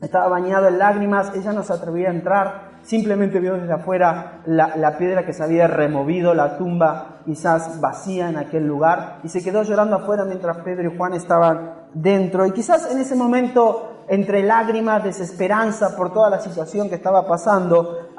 estaba 0.00 0.28
bañado 0.28 0.68
en 0.68 0.78
lágrimas, 0.78 1.32
ella 1.34 1.52
no 1.52 1.62
se 1.62 1.72
atrevía 1.72 2.08
a 2.08 2.12
entrar, 2.12 2.74
simplemente 2.82 3.40
vio 3.40 3.54
desde 3.54 3.72
afuera 3.72 4.42
la, 4.46 4.98
piedra 4.98 5.24
que 5.24 5.32
se 5.32 5.42
había 5.42 5.66
removido, 5.66 6.34
la 6.34 6.58
tumba 6.58 7.20
quizás 7.24 7.80
vacía 7.80 8.28
en 8.28 8.36
aquel 8.36 8.66
lugar, 8.66 9.20
y 9.22 9.28
se 9.28 9.42
quedó 9.42 9.62
llorando 9.62 9.96
afuera 9.96 10.24
mientras 10.24 10.58
Pedro 10.58 10.92
y 10.92 10.96
Juan 10.96 11.14
estaban 11.14 11.74
dentro. 11.94 12.46
Y 12.46 12.52
quizás 12.52 12.90
en 12.90 12.98
ese 12.98 13.14
momento, 13.14 13.93
entre 14.08 14.42
lágrimas, 14.42 15.04
desesperanza 15.04 15.96
por 15.96 16.12
toda 16.12 16.30
la 16.30 16.40
situación 16.40 16.88
que 16.88 16.94
estaba 16.94 17.26
pasando, 17.26 18.10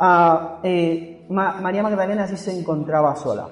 eh, 0.64 1.26
María 1.30 1.84
Magdalena 1.84 2.28
sí 2.28 2.38
se 2.38 2.58
encontraba 2.58 3.16
sola. 3.16 3.50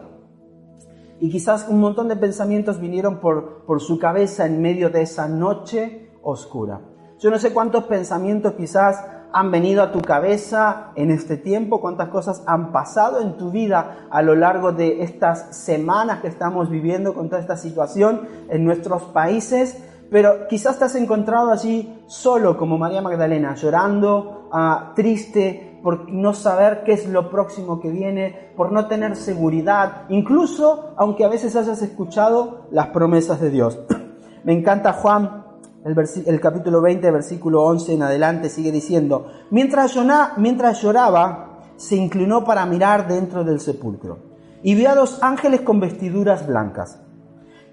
Y 1.19 1.29
quizás 1.29 1.67
un 1.69 1.79
montón 1.79 2.07
de 2.07 2.15
pensamientos 2.15 2.79
vinieron 2.79 3.19
por, 3.19 3.65
por 3.65 3.81
su 3.81 3.97
cabeza 3.97 4.45
en 4.45 4.61
medio 4.61 4.89
de 4.89 5.03
esa 5.03 5.27
noche 5.27 6.11
oscura. 6.21 6.81
Yo 7.19 7.29
no 7.29 7.39
sé 7.39 7.53
cuántos 7.53 7.85
pensamientos 7.85 8.53
quizás 8.53 9.03
han 9.33 9.49
venido 9.49 9.81
a 9.81 9.91
tu 9.91 10.01
cabeza 10.01 10.91
en 10.95 11.09
este 11.09 11.37
tiempo, 11.37 11.81
cuántas 11.81 12.09
cosas 12.09 12.43
han 12.45 12.71
pasado 12.71 13.19
en 13.19 13.35
tu 13.35 13.49
vida 13.49 14.07
a 14.11 14.21
lo 14.21 14.35
largo 14.35 14.71
de 14.71 15.01
estas 15.01 15.55
semanas 15.55 16.21
que 16.21 16.27
estamos 16.27 16.69
viviendo 16.69 17.15
con 17.15 17.29
toda 17.29 17.41
esta 17.41 17.57
situación 17.57 18.27
en 18.49 18.63
nuestros 18.63 19.03
países, 19.05 19.83
pero 20.13 20.48
quizás 20.48 20.77
te 20.77 20.86
has 20.86 20.93
encontrado 20.93 21.50
allí 21.50 22.03
solo 22.05 22.55
como 22.55 22.77
María 22.77 23.01
Magdalena, 23.01 23.55
llorando, 23.55 24.48
ah, 24.51 24.93
triste 24.96 25.79
por 25.82 26.08
no 26.12 26.36
saber 26.36 26.84
qué 26.84 26.93
es 26.93 27.08
lo 27.08 27.32
próximo 27.32 27.79
que 27.79 27.89
viene, 27.89 28.51
por 28.55 28.72
no 28.72 28.86
tener 28.86 29.15
seguridad, 29.15 30.03
incluso 30.10 30.93
aunque 30.98 31.25
a 31.25 31.29
veces 31.29 31.55
hayas 31.55 31.82
escuchado 31.82 32.67
las 32.70 32.89
promesas 32.89 33.41
de 33.41 33.50
Dios. 33.50 33.79
Me 34.43 34.53
encanta 34.53 34.93
Juan 34.93 35.46
el, 35.84 36.39
capítulo 36.39 36.79
20, 36.79 37.10
versículo 37.10 37.63
11 37.63 37.96
en 37.96 38.03
adelante, 38.03 38.50
sigue 38.50 38.72
diciendo, 38.72 39.25
mientras, 39.50 39.98
mientras 40.38 40.79
lloraba, 40.79 41.60
se 41.75 41.96
inclinó 41.96 42.43
para 42.43 42.67
mirar 42.67 43.08
dentro 43.08 43.43
del 43.43 43.60
sepulcro 43.60 44.20
y 44.62 44.75
vio 44.75 44.91
a 44.91 44.96
dos 44.96 45.24
ángeles 45.24 45.62
con 45.62 45.79
vestiduras 45.79 46.46
blancas, 46.46 47.01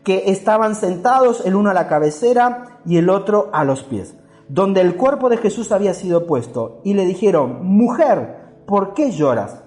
que 0.05 0.31
estaban 0.31 0.75
sentados 0.75 1.45
el 1.45 1.55
uno 1.55 1.71
a 1.71 1.75
la 1.75 1.89
cabecera 1.89 2.81
y 2.87 2.97
el 2.97 3.11
otro 3.11 3.51
a 3.53 3.65
los 3.65 3.83
pies, 3.83 4.15
donde 4.49 4.81
el 4.81 4.97
cuerpo 4.97 5.29
de 5.29 5.37
Jesús 5.37 5.73
había 5.73 5.95
sido 5.95 6.27
puesto, 6.27 6.81
y 6.85 6.95
le 6.95 7.05
dijeron, 7.05 7.67
mujer, 7.67 8.63
¿por 8.67 8.95
qué 8.95 9.11
lloras? 9.11 9.63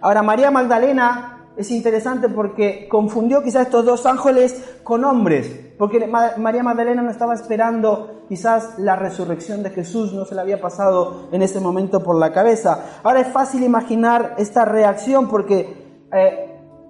Ahora 0.00 0.22
María 0.22 0.50
Magdalena 0.50 1.38
es 1.58 1.72
interesante 1.72 2.28
porque 2.28 2.86
confundió 2.88 3.42
quizás 3.42 3.66
estos 3.66 3.84
dos 3.84 4.06
ángeles 4.06 4.78
con 4.84 5.04
hombres, 5.04 5.72
porque 5.76 6.06
María 6.06 6.62
Magdalena 6.62 7.02
no 7.02 7.10
estaba 7.10 7.34
esperando 7.34 8.24
quizás 8.28 8.78
la 8.78 8.94
resurrección 8.94 9.64
de 9.64 9.70
Jesús, 9.70 10.12
no 10.12 10.24
se 10.24 10.36
le 10.36 10.40
había 10.40 10.60
pasado 10.60 11.28
en 11.32 11.42
ese 11.42 11.58
momento 11.58 12.00
por 12.02 12.16
la 12.16 12.32
cabeza. 12.32 13.00
Ahora 13.02 13.20
es 13.20 13.28
fácil 13.28 13.64
imaginar 13.64 14.36
esta 14.38 14.64
reacción 14.64 15.28
porque, 15.28 16.06
eh, 16.12 16.47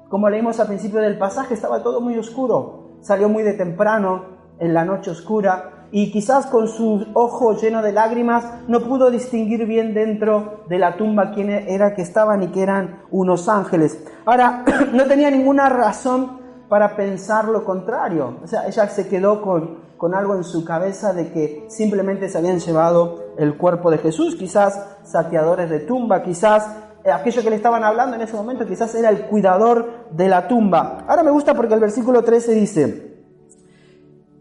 como 0.09 0.31
leímos 0.31 0.59
al 0.61 0.67
principio 0.67 1.01
del 1.01 1.19
pasaje, 1.19 1.55
estaba 1.55 1.83
todo 1.83 2.01
muy 2.01 2.17
oscuro, 2.19 2.99
salió 3.01 3.29
muy 3.29 3.43
de 3.43 3.55
temprano, 3.55 4.39
en 4.59 4.75
la 4.75 4.85
noche 4.85 5.11
oscura, 5.11 5.87
y 5.91 6.11
quizás 6.11 6.47
con 6.47 6.69
su 6.69 7.07
ojo 7.15 7.55
lleno 7.55 7.81
de 7.81 7.93
lágrimas 7.93 8.45
no 8.69 8.81
pudo 8.81 9.11
distinguir 9.11 9.67
bien 9.67 9.95
dentro 9.95 10.65
de 10.69 10.79
la 10.79 10.97
tumba 10.97 11.31
quién 11.33 11.51
era 11.51 11.95
que 11.95 12.03
estaban 12.03 12.43
y 12.43 12.49
que 12.49 12.63
eran 12.63 13.03
unos 13.11 13.49
ángeles. 13.49 14.05
Ahora, 14.27 14.65
no 14.93 15.05
tenía 15.07 15.31
ninguna 15.31 15.69
razón 15.69 16.39
para 16.69 16.95
pensar 16.95 17.47
lo 17.47 17.65
contrario. 17.65 18.39
O 18.45 18.47
sea, 18.47 18.67
ella 18.67 18.87
se 18.89 19.09
quedó 19.09 19.41
con, 19.41 19.79
con 19.97 20.15
algo 20.15 20.37
en 20.37 20.45
su 20.45 20.65
cabeza 20.65 21.15
de 21.15 21.33
que 21.33 21.67
simplemente 21.69 22.29
se 22.29 22.37
habían 22.37 22.59
llevado 22.59 23.33
el 23.39 23.57
cuerpo 23.57 23.91
de 23.91 23.99
Jesús, 23.99 24.37
quizás 24.37 24.99
saqueadores 25.05 25.71
de 25.71 25.81
tumba, 25.81 26.23
quizás 26.23 26.69
aquello 27.13 27.43
que 27.43 27.51
le 27.51 27.57
estaban 27.57 27.85
hablando 27.85 28.17
en 28.17 28.23
ese 28.23 28.37
momento, 28.37 28.67
quizás 28.67 28.95
era 28.95 29.11
el 29.11 29.27
cuidador 29.27 30.09
de 30.11 30.29
la 30.29 30.49
tumba. 30.49 31.05
Ahora 31.09 31.23
me 31.23 31.31
gusta 31.31 31.55
porque 31.55 31.75
el 31.75 31.81
versículo 31.81 32.23
13 32.23 32.55
dice, 32.55 33.09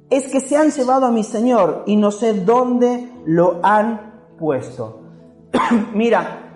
es 0.10 0.28
que 0.30 0.40
se 0.40 0.56
han 0.56 0.72
llevado 0.72 1.06
a 1.06 1.12
mi 1.12 1.24
Señor 1.24 1.84
y 1.86 1.98
no 1.98 2.12
sé 2.12 2.34
dónde 2.34 3.12
lo 3.26 3.60
han 3.64 4.36
puesto. 4.38 5.02
Mira, 5.94 6.48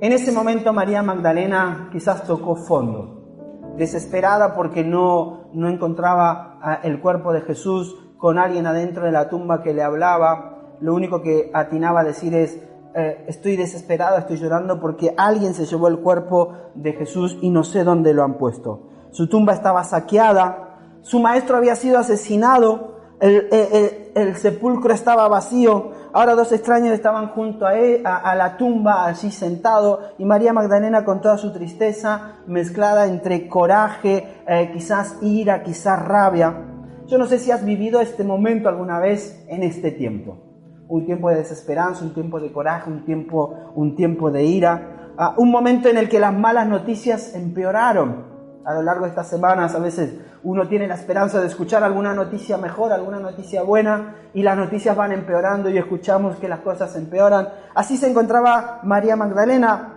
en 0.00 0.12
ese 0.12 0.32
momento 0.32 0.72
María 0.72 1.02
Magdalena 1.02 1.88
quizás 1.92 2.24
tocó 2.24 2.56
fondo, 2.56 3.74
desesperada 3.76 4.54
porque 4.54 4.84
no, 4.84 5.50
no 5.52 5.68
encontraba 5.68 6.58
ah, 6.62 6.80
el 6.82 7.00
cuerpo 7.00 7.32
de 7.32 7.42
Jesús 7.42 7.96
con 8.16 8.38
alguien 8.38 8.66
adentro 8.66 9.04
de 9.04 9.12
la 9.12 9.28
tumba 9.28 9.62
que 9.62 9.74
le 9.74 9.82
hablaba. 9.82 10.76
Lo 10.80 10.94
único 10.94 11.20
que 11.20 11.50
atinaba 11.52 12.00
a 12.00 12.04
decir 12.04 12.34
es, 12.34 12.58
eh, 12.94 13.24
estoy 13.28 13.56
desesperada, 13.56 14.18
estoy 14.18 14.36
llorando 14.36 14.80
porque 14.80 15.14
alguien 15.16 15.54
se 15.54 15.66
llevó 15.66 15.88
el 15.88 15.98
cuerpo 15.98 16.54
de 16.74 16.92
Jesús 16.92 17.38
y 17.40 17.50
no 17.50 17.62
sé 17.62 17.84
dónde 17.84 18.12
lo 18.14 18.24
han 18.24 18.38
puesto. 18.38 18.88
Su 19.10 19.28
tumba 19.28 19.52
estaba 19.52 19.84
saqueada, 19.84 20.98
su 21.02 21.20
maestro 21.20 21.56
había 21.56 21.76
sido 21.76 21.98
asesinado, 21.98 22.98
el, 23.20 24.34
sepulcro 24.36 24.94
estaba 24.94 25.28
vacío, 25.28 25.92
ahora 26.12 26.34
dos 26.34 26.52
extraños 26.52 26.94
estaban 26.94 27.28
junto 27.28 27.66
a, 27.66 27.74
él, 27.74 28.02
a, 28.04 28.34
la 28.34 28.56
tumba, 28.56 29.06
allí 29.06 29.30
sentado, 29.30 30.00
y 30.18 30.24
María 30.24 30.52
Magdalena 30.52 31.04
con 31.04 31.20
toda 31.20 31.38
su 31.38 31.52
tristeza 31.52 32.38
mezclada 32.46 33.06
entre 33.06 33.48
coraje, 33.48 34.42
eh, 34.48 34.70
quizás 34.72 35.18
ira, 35.22 35.62
quizás 35.62 36.02
rabia. 36.02 36.66
Yo 37.06 37.18
no 37.18 37.26
sé 37.26 37.38
si 37.38 37.50
has 37.50 37.64
vivido 37.64 38.00
este 38.00 38.24
momento 38.24 38.68
alguna 38.68 38.98
vez 38.98 39.44
en 39.48 39.62
este 39.62 39.90
tiempo. 39.90 40.49
Un 40.90 41.06
tiempo 41.06 41.30
de 41.30 41.36
desesperanza, 41.36 42.04
un 42.04 42.12
tiempo 42.12 42.40
de 42.40 42.52
coraje, 42.52 42.90
un 42.90 43.04
tiempo, 43.04 43.54
un 43.74 43.94
tiempo 43.94 44.30
de 44.30 44.44
ira, 44.44 45.12
ah, 45.16 45.34
un 45.38 45.50
momento 45.50 45.88
en 45.88 45.96
el 45.96 46.08
que 46.08 46.18
las 46.18 46.34
malas 46.34 46.66
noticias 46.66 47.34
empeoraron. 47.34 48.28
A 48.64 48.74
lo 48.74 48.82
largo 48.82 49.04
de 49.04 49.10
estas 49.10 49.28
semanas 49.28 49.74
a 49.74 49.78
veces 49.78 50.20
uno 50.42 50.68
tiene 50.68 50.86
la 50.86 50.94
esperanza 50.94 51.40
de 51.40 51.46
escuchar 51.46 51.84
alguna 51.84 52.12
noticia 52.12 52.58
mejor, 52.58 52.92
alguna 52.92 53.20
noticia 53.20 53.62
buena, 53.62 54.16
y 54.34 54.42
las 54.42 54.56
noticias 54.56 54.96
van 54.96 55.12
empeorando 55.12 55.70
y 55.70 55.78
escuchamos 55.78 56.36
que 56.36 56.48
las 56.48 56.60
cosas 56.60 56.94
empeoran. 56.96 57.48
Así 57.74 57.96
se 57.96 58.10
encontraba 58.10 58.80
María 58.82 59.16
Magdalena 59.16 59.94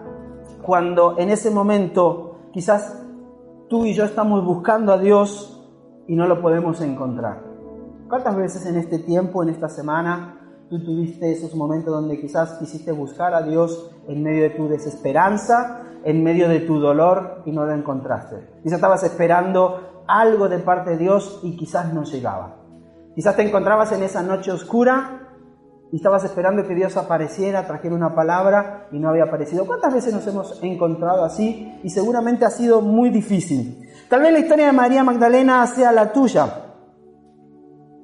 cuando 0.61 1.17
en 1.17 1.29
ese 1.29 1.49
momento 1.49 2.49
quizás 2.53 3.03
tú 3.67 3.85
y 3.85 3.93
yo 3.93 4.05
estamos 4.05 4.45
buscando 4.45 4.93
a 4.93 4.99
Dios 4.99 5.59
y 6.07 6.15
no 6.15 6.27
lo 6.27 6.39
podemos 6.39 6.79
encontrar. 6.81 7.43
¿Cuántas 8.07 8.35
veces 8.35 8.65
en 8.67 8.75
este 8.77 8.99
tiempo, 8.99 9.41
en 9.41 9.49
esta 9.49 9.69
semana, 9.69 10.42
tú 10.73 10.83
tuviste 10.83 11.31
esos 11.31 11.53
momentos 11.53 11.93
donde 11.93 12.19
quizás 12.19 12.57
quisiste 12.57 12.91
buscar 12.91 13.35
a 13.35 13.43
Dios 13.43 13.91
en 14.07 14.23
medio 14.23 14.41
de 14.41 14.49
tu 14.49 14.67
desesperanza, 14.67 15.83
en 16.03 16.23
medio 16.23 16.49
de 16.49 16.61
tu 16.61 16.79
dolor 16.79 17.43
y 17.45 17.51
no 17.51 17.63
lo 17.63 17.73
encontraste? 17.73 18.37
Quizás 18.63 18.77
estabas 18.77 19.03
esperando 19.03 20.03
algo 20.07 20.49
de 20.49 20.57
parte 20.57 20.91
de 20.91 20.97
Dios 20.97 21.41
y 21.43 21.55
quizás 21.55 21.93
no 21.93 22.03
llegaba. 22.05 22.55
Quizás 23.13 23.35
te 23.35 23.43
encontrabas 23.43 23.91
en 23.91 24.01
esa 24.01 24.23
noche 24.23 24.51
oscura 24.51 25.29
y 25.91 25.97
estabas 25.97 26.23
esperando 26.23 26.65
que 26.65 26.73
Dios 26.73 26.97
apareciera, 26.97 27.67
trajera 27.67 27.93
una 27.93 28.15
palabra 28.15 28.87
y 28.91 28.97
no 28.97 29.09
había 29.09 29.25
aparecido. 29.25 29.67
¿Cuántas 29.67 29.93
veces 29.93 30.11
nos 30.11 30.25
hemos 30.25 30.59
encontrado 30.63 31.23
así? 31.23 31.71
Y 31.83 31.91
seguramente 31.91 32.45
ha 32.45 32.49
sido 32.49 32.81
muy 32.81 33.11
difícil. 33.11 33.87
Tal 34.09 34.21
vez 34.21 34.33
la 34.33 34.39
historia 34.39 34.65
de 34.65 34.73
María 34.73 35.03
Magdalena 35.03 35.67
sea 35.67 35.91
la 35.91 36.11
tuya. 36.11 36.47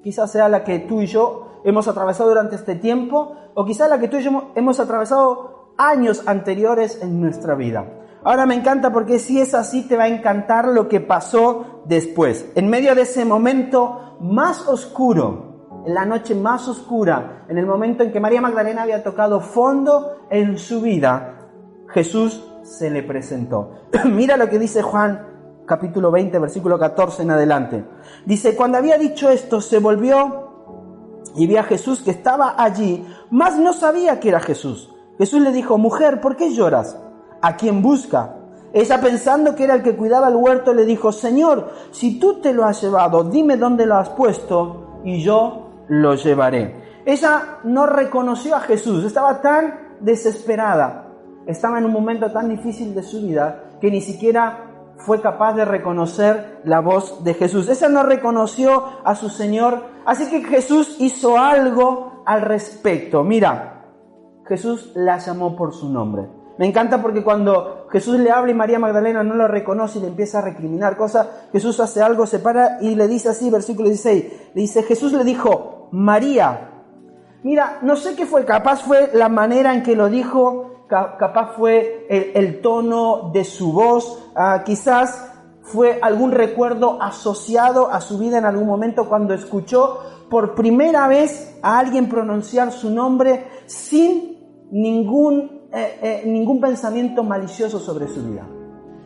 Quizás 0.03 0.31
sea 0.31 0.47
la 0.47 0.63
que 0.63 0.77
tú 0.79 1.01
y 1.01 1.07
yo 1.07 1.49
hemos 1.63 1.87
atravesado 1.87 2.29
durante 2.29 2.55
este 2.55 2.75
tiempo, 2.75 3.35
o 3.53 3.65
quizás 3.65 3.89
la 3.89 3.99
que 3.99 4.07
tú 4.07 4.17
y 4.17 4.23
yo 4.23 4.51
hemos 4.55 4.79
atravesado 4.79 5.73
años 5.77 6.23
anteriores 6.25 7.01
en 7.01 7.21
nuestra 7.21 7.55
vida. 7.55 7.85
Ahora 8.23 8.45
me 8.45 8.55
encanta 8.55 8.91
porque 8.91 9.17
si 9.17 9.39
es 9.39 9.53
así 9.53 9.87
te 9.87 9.95
va 9.95 10.03
a 10.03 10.09
encantar 10.09 10.67
lo 10.67 10.89
que 10.89 10.99
pasó 10.99 11.83
después. 11.85 12.51
En 12.55 12.69
medio 12.69 12.93
de 12.93 13.03
ese 13.03 13.23
momento 13.23 14.17
más 14.19 14.67
oscuro, 14.67 15.83
en 15.85 15.93
la 15.93 16.05
noche 16.05 16.35
más 16.35 16.67
oscura, 16.67 17.45
en 17.47 17.57
el 17.57 17.65
momento 17.65 18.03
en 18.03 18.11
que 18.11 18.19
María 18.19 18.41
Magdalena 18.41 18.83
había 18.83 19.03
tocado 19.03 19.39
fondo 19.39 20.17
en 20.29 20.57
su 20.57 20.81
vida, 20.81 21.47
Jesús 21.87 22.45
se 22.63 22.89
le 22.89 23.03
presentó. 23.03 23.71
Mira 24.05 24.35
lo 24.35 24.49
que 24.49 24.59
dice 24.59 24.81
Juan 24.81 25.27
capítulo 25.65 26.11
20, 26.11 26.39
versículo 26.39 26.79
14 26.79 27.21
en 27.21 27.31
adelante. 27.31 27.85
Dice, 28.25 28.55
cuando 28.55 28.79
había 28.79 28.97
dicho 28.97 29.29
esto, 29.29 29.61
se 29.61 29.77
volvió 29.77 30.49
y 31.36 31.48
vio 31.48 31.59
a 31.59 31.63
Jesús 31.63 32.01
que 32.01 32.12
estaba 32.12 32.55
allí, 32.57 33.05
mas 33.29 33.57
no 33.57 33.74
sabía 33.74 34.19
que 34.19 34.29
era 34.29 34.39
Jesús. 34.39 34.93
Jesús 35.17 35.41
le 35.41 35.51
dijo, 35.51 35.77
mujer, 35.77 36.21
¿por 36.21 36.36
qué 36.36 36.53
lloras? 36.53 36.98
¿A 37.41 37.55
quién 37.57 37.81
busca? 37.81 38.36
Ella 38.71 39.01
pensando 39.01 39.55
que 39.55 39.63
era 39.63 39.74
el 39.74 39.83
que 39.83 39.95
cuidaba 39.95 40.27
el 40.27 40.36
huerto, 40.36 40.74
le 40.74 40.86
dijo, 40.86 41.12
Señor, 41.12 41.71
si 41.91 42.19
tú 42.19 42.39
te 42.39 42.53
lo 42.53 42.65
has 42.65 42.81
llevado, 42.81 43.24
dime 43.24 43.57
dónde 43.57 43.86
lo 43.86 43.95
has 43.95 44.09
puesto 44.09 45.01
y 45.03 45.21
yo 45.21 45.69
lo 45.88 46.15
llevaré. 46.15 47.01
Ella 47.05 47.59
no 47.63 47.88
reconoció 47.88 48.55
a 48.55 48.59
Jesús, 48.59 49.03
estaba 49.03 49.41
tan 49.41 49.95
desesperada, 50.00 51.07
estaba 51.48 51.79
en 51.79 51.86
un 51.86 51.93
momento 51.93 52.31
tan 52.31 52.50
difícil 52.50 52.93
de 52.93 53.01
su 53.01 53.21
vida 53.21 53.63
que 53.81 53.89
ni 53.89 54.01
siquiera 54.01 54.68
fue 55.00 55.22
capaz 55.22 55.53
de 55.53 55.65
reconocer 55.65 56.62
la 56.63 56.79
voz 56.82 57.24
de 57.24 57.34
Jesús. 57.34 57.70
Esa 57.70 57.89
no 57.89 58.03
reconoció 58.03 58.84
a 59.03 59.15
su 59.15 59.29
Señor, 59.29 59.84
así 60.06 60.29
que 60.29 60.44
Jesús 60.44 60.98
hizo 61.00 61.38
algo 61.38 62.24
al 62.25 62.41
respecto. 62.41 63.24
Mira, 63.24 63.86
Jesús 64.46 64.91
la 64.96 65.18
llamó 65.18 65.56
por 65.56 65.74
su 65.74 65.89
nombre. 65.89 66.27
Me 66.58 66.65
encanta 66.65 67.01
porque 67.01 67.24
cuando 67.24 67.88
Jesús 67.89 68.20
le 68.20 68.32
habla 68.32 68.51
y 68.51 68.56
María 68.56 68.79
Magdalena 68.79 69.24
no 69.24 69.36
lo 69.36 69.48
reconoce 69.48 70.00
y 70.00 70.01
le 70.01 70.10
empieza 70.10 70.39
a 70.39 70.41
recriminar 70.41 70.98
cosas, 70.98 71.27
Jesús 71.53 71.79
hace 71.79 72.01
algo, 72.01 72.25
se 72.25 72.39
para 72.39 72.79
y 72.82 72.96
le 72.96 73.08
dice 73.08 73.29
así, 73.29 73.50
versículo 73.50 73.88
16, 73.88 74.25
le 74.53 74.62
dice, 74.62 74.83
Jesús 74.83 75.14
le 75.14 75.24
dijo, 75.24 75.88
María. 75.92 76.72
Mira, 77.44 77.79
no 77.81 77.96
sé 77.96 78.16
qué 78.18 78.25
fue, 78.25 78.44
capaz 78.44 78.81
fue 78.83 79.09
la 79.14 79.29
manera 79.29 79.74
en 79.74 79.83
que 79.83 79.96
lo 79.96 80.09
dijo, 80.09 80.78
capaz 80.89 81.53
fue 81.55 82.07
el, 82.09 82.61
tono 82.61 83.29
de 83.31 83.43
su 83.43 83.71
voz, 83.71 84.31
ah, 84.35 84.63
quizás 84.65 85.31
fue 85.61 85.99
algún 86.01 86.31
recuerdo 86.31 87.01
asociado 87.01 87.91
a 87.91 88.01
su 88.01 88.17
vida 88.17 88.39
en 88.39 88.45
algún 88.45 88.65
momento 88.65 89.07
cuando 89.07 89.35
escuchó 89.35 89.99
por 90.29 90.55
primera 90.55 91.07
vez 91.07 91.59
a 91.61 91.77
alguien 91.77 92.09
pronunciar 92.09 92.71
su 92.71 92.89
nombre 92.89 93.45
sin 93.67 94.67
ningún, 94.71 95.67
eh, 95.71 95.99
eh, 96.01 96.23
ningún 96.25 96.59
pensamiento 96.59 97.23
malicioso 97.23 97.79
sobre 97.79 98.07
su 98.07 98.23
vida. 98.23 98.47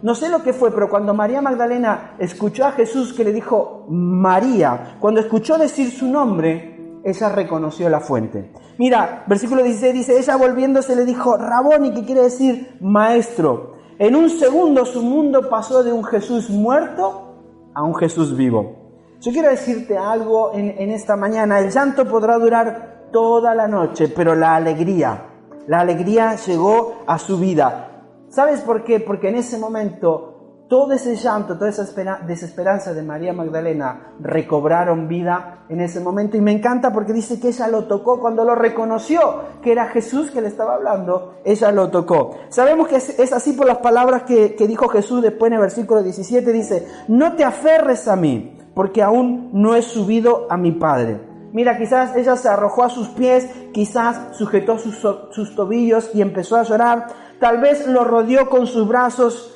No 0.02 0.16
sé 0.16 0.30
lo 0.30 0.44
que 0.44 0.52
fue, 0.52 0.72
pero 0.72 0.90
cuando 0.90 1.14
María 1.14 1.42
Magdalena 1.42 2.16
escuchó 2.20 2.66
a 2.66 2.74
Jesús 2.74 3.14
que 3.14 3.24
le 3.24 3.32
dijo 3.32 3.86
María, 3.90 4.98
cuando 5.00 5.22
escuchó 5.22 5.58
decir 5.58 5.92
su 5.92 6.08
nombre, 6.08 6.73
ella 7.04 7.30
reconoció 7.30 7.90
la 7.90 8.00
fuente. 8.00 8.52
Mira, 8.78 9.24
versículo 9.28 9.62
16 9.62 9.94
dice, 9.94 10.18
ella 10.18 10.36
volviéndose 10.38 10.96
le 10.96 11.06
dijo, 11.06 11.38
Raboni, 11.38 11.94
que 11.94 12.06
quiere 12.06 12.22
decir 12.22 12.78
maestro. 12.82 13.74
En 14.00 14.16
un 14.16 14.30
segundo 14.30 14.86
su 14.86 15.02
mundo 15.04 15.50
pasó 15.50 15.84
de 15.84 15.94
un 15.94 16.04
Jesús 16.04 16.50
muerto 16.50 17.36
a 17.74 17.84
un 17.84 17.96
Jesús 17.96 18.36
vivo. 18.36 18.76
Yo 19.20 19.32
quiero 19.32 19.50
decirte 19.50 19.98
algo 19.98 20.54
en, 20.54 20.70
en 20.78 20.92
esta 20.92 21.16
mañana, 21.16 21.60
el 21.60 21.70
llanto 21.70 22.06
podrá 22.06 22.38
durar 22.38 23.10
toda 23.12 23.54
la 23.54 23.68
noche, 23.68 24.08
pero 24.10 24.36
la 24.36 24.56
alegría, 24.56 25.26
la 25.68 25.82
alegría 25.82 26.36
llegó 26.36 27.04
a 27.06 27.20
su 27.20 27.38
vida. 27.38 27.90
¿Sabes 28.30 28.62
por 28.62 28.84
qué? 28.84 29.00
Porque 29.00 29.30
en 29.30 29.36
ese 29.36 29.60
momento 29.60 30.33
todo 30.68 30.94
ese 30.94 31.16
llanto, 31.16 31.58
toda 31.58 31.70
esa 31.70 31.84
desesperanza 32.26 32.94
de 32.94 33.04
María 33.04 33.34
Magdalena 33.34 34.14
recobraron 34.20 35.08
vida 35.08 35.66
en 35.70 35.82
ese 35.82 36.00
momento. 36.00 36.38
Y 36.38 36.42
me 36.42 36.52
encanta 36.52 36.92
porque 36.92 37.14
dice 37.14 37.40
que 37.40 37.50
ella 37.50 37.68
lo 37.68 37.86
tocó 37.86 38.20
cuando 38.20 38.44
lo 38.44 38.56
reconoció, 38.56 39.42
que 39.62 39.72
era 39.72 39.88
Jesús 39.88 40.32
que 40.32 40.42
le 40.42 40.48
estaba 40.48 40.76
hablando, 40.76 41.36
ella 41.44 41.72
lo 41.72 41.90
tocó. 41.92 42.38
Sabemos 42.50 42.88
que 42.88 42.96
es, 42.96 43.34
así 43.34 43.54
por 43.54 43.68
las 43.68 43.80
palabras 43.80 44.24
que, 44.24 44.56
que 44.56 44.68
dijo 44.68 44.88
Jesús 44.88 45.22
después 45.22 45.50
en 45.50 45.56
el 45.56 45.62
versículo 45.62 46.02
17, 46.02 46.52
dice, 46.52 46.88
no 47.08 47.36
te 47.36 47.44
aferres 47.44 48.08
a 48.08 48.16
mí, 48.16 48.58
porque 48.74 49.04
aún 49.04 49.50
no 49.54 49.76
he 49.76 49.82
subido 49.82 50.48
a 50.50 50.58
mi 50.58 50.72
Padre. 50.72 51.20
Mira, 51.52 51.78
quizás 51.78 52.16
ella 52.16 52.36
se 52.36 52.50
arrojó 52.50 52.84
a 52.84 52.90
sus 52.90 53.10
pies, 53.10 53.48
quizás 53.74 54.36
sujetó 54.36 54.80
sus, 54.80 54.98
sus 55.30 55.56
tobillos 55.56 56.10
y 56.16 56.22
empezó 56.24 56.56
a 56.56 56.64
llorar. 56.64 57.08
Tal 57.40 57.60
vez 57.60 57.86
lo 57.86 58.04
rodeó 58.04 58.50
con 58.50 58.66
sus 58.66 58.88
brazos 58.88 59.53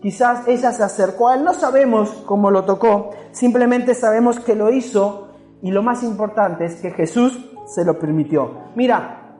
Quizás 0.00 0.46
ella 0.46 0.72
se 0.72 0.82
acercó 0.82 1.28
a 1.28 1.34
él, 1.34 1.44
no 1.44 1.54
sabemos 1.54 2.10
cómo 2.24 2.50
lo 2.50 2.64
tocó, 2.64 3.10
simplemente 3.32 3.94
sabemos 3.94 4.38
que 4.38 4.54
lo 4.54 4.70
hizo 4.70 5.28
y 5.60 5.72
lo 5.72 5.82
más 5.82 6.04
importante 6.04 6.66
es 6.66 6.76
que 6.80 6.92
Jesús 6.92 7.50
se 7.66 7.84
lo 7.84 7.98
permitió. 7.98 8.50
Mira, 8.76 9.34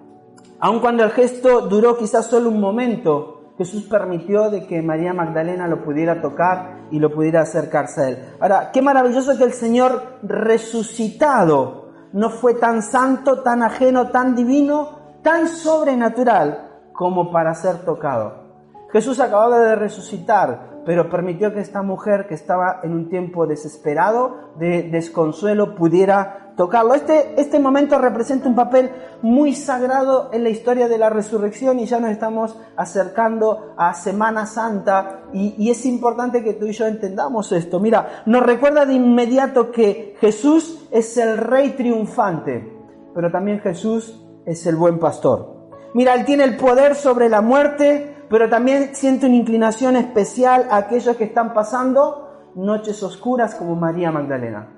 aun 0.58 0.80
cuando 0.80 1.04
el 1.04 1.10
gesto 1.10 1.62
duró 1.62 1.96
quizás 1.96 2.26
solo 2.26 2.48
un 2.48 2.60
momento, 2.60 3.52
Jesús 3.56 3.84
permitió 3.84 4.50
de 4.50 4.66
que 4.66 4.82
María 4.82 5.12
Magdalena 5.12 5.68
lo 5.68 5.84
pudiera 5.84 6.20
tocar 6.20 6.86
y 6.90 6.98
lo 6.98 7.12
pudiera 7.12 7.42
acercarse 7.42 8.00
a 8.00 8.08
él. 8.08 8.18
Ahora, 8.40 8.70
qué 8.72 8.82
maravilloso 8.82 9.36
que 9.36 9.44
el 9.44 9.52
Señor 9.52 10.18
resucitado 10.22 11.88
no 12.12 12.30
fue 12.30 12.54
tan 12.54 12.82
santo, 12.82 13.42
tan 13.42 13.62
ajeno, 13.62 14.10
tan 14.10 14.34
divino, 14.34 14.98
tan 15.22 15.48
sobrenatural 15.48 16.68
como 16.92 17.30
para 17.30 17.54
ser 17.54 17.84
tocado. 17.84 18.47
Jesús 18.90 19.20
acababa 19.20 19.60
de 19.60 19.76
resucitar, 19.76 20.82
pero 20.86 21.10
permitió 21.10 21.52
que 21.52 21.60
esta 21.60 21.82
mujer 21.82 22.26
que 22.26 22.34
estaba 22.34 22.80
en 22.82 22.92
un 22.92 23.10
tiempo 23.10 23.46
desesperado, 23.46 24.52
de 24.58 24.84
desconsuelo, 24.84 25.74
pudiera 25.74 26.54
tocarlo. 26.56 26.94
Este, 26.94 27.40
este 27.40 27.58
momento 27.58 27.98
representa 27.98 28.48
un 28.48 28.56
papel 28.56 28.90
muy 29.22 29.54
sagrado 29.54 30.30
en 30.32 30.42
la 30.42 30.48
historia 30.48 30.88
de 30.88 30.98
la 30.98 31.10
resurrección 31.10 31.78
y 31.78 31.86
ya 31.86 32.00
nos 32.00 32.10
estamos 32.10 32.58
acercando 32.76 33.74
a 33.76 33.92
Semana 33.94 34.46
Santa 34.46 35.20
y, 35.32 35.54
y 35.58 35.70
es 35.70 35.84
importante 35.84 36.42
que 36.42 36.54
tú 36.54 36.66
y 36.66 36.72
yo 36.72 36.86
entendamos 36.86 37.52
esto. 37.52 37.80
Mira, 37.80 38.22
nos 38.26 38.42
recuerda 38.42 38.86
de 38.86 38.94
inmediato 38.94 39.70
que 39.70 40.16
Jesús 40.20 40.88
es 40.90 41.16
el 41.18 41.36
rey 41.36 41.70
triunfante, 41.70 42.76
pero 43.14 43.30
también 43.30 43.60
Jesús 43.60 44.24
es 44.46 44.66
el 44.66 44.76
buen 44.76 44.98
pastor. 44.98 45.58
Mira, 45.94 46.14
Él 46.14 46.24
tiene 46.24 46.44
el 46.44 46.56
poder 46.56 46.94
sobre 46.94 47.28
la 47.28 47.40
muerte, 47.40 48.14
pero 48.28 48.48
también 48.48 48.94
siente 48.94 49.26
una 49.26 49.36
inclinación 49.36 49.96
especial 49.96 50.66
a 50.70 50.78
aquellos 50.78 51.16
que 51.16 51.24
están 51.24 51.54
pasando 51.54 52.50
noches 52.54 53.02
oscuras 53.02 53.54
como 53.54 53.76
María 53.76 54.10
Magdalena. 54.10 54.68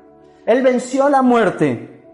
Él 0.46 0.62
venció 0.62 1.08
la 1.08 1.22
muerte. 1.22 2.04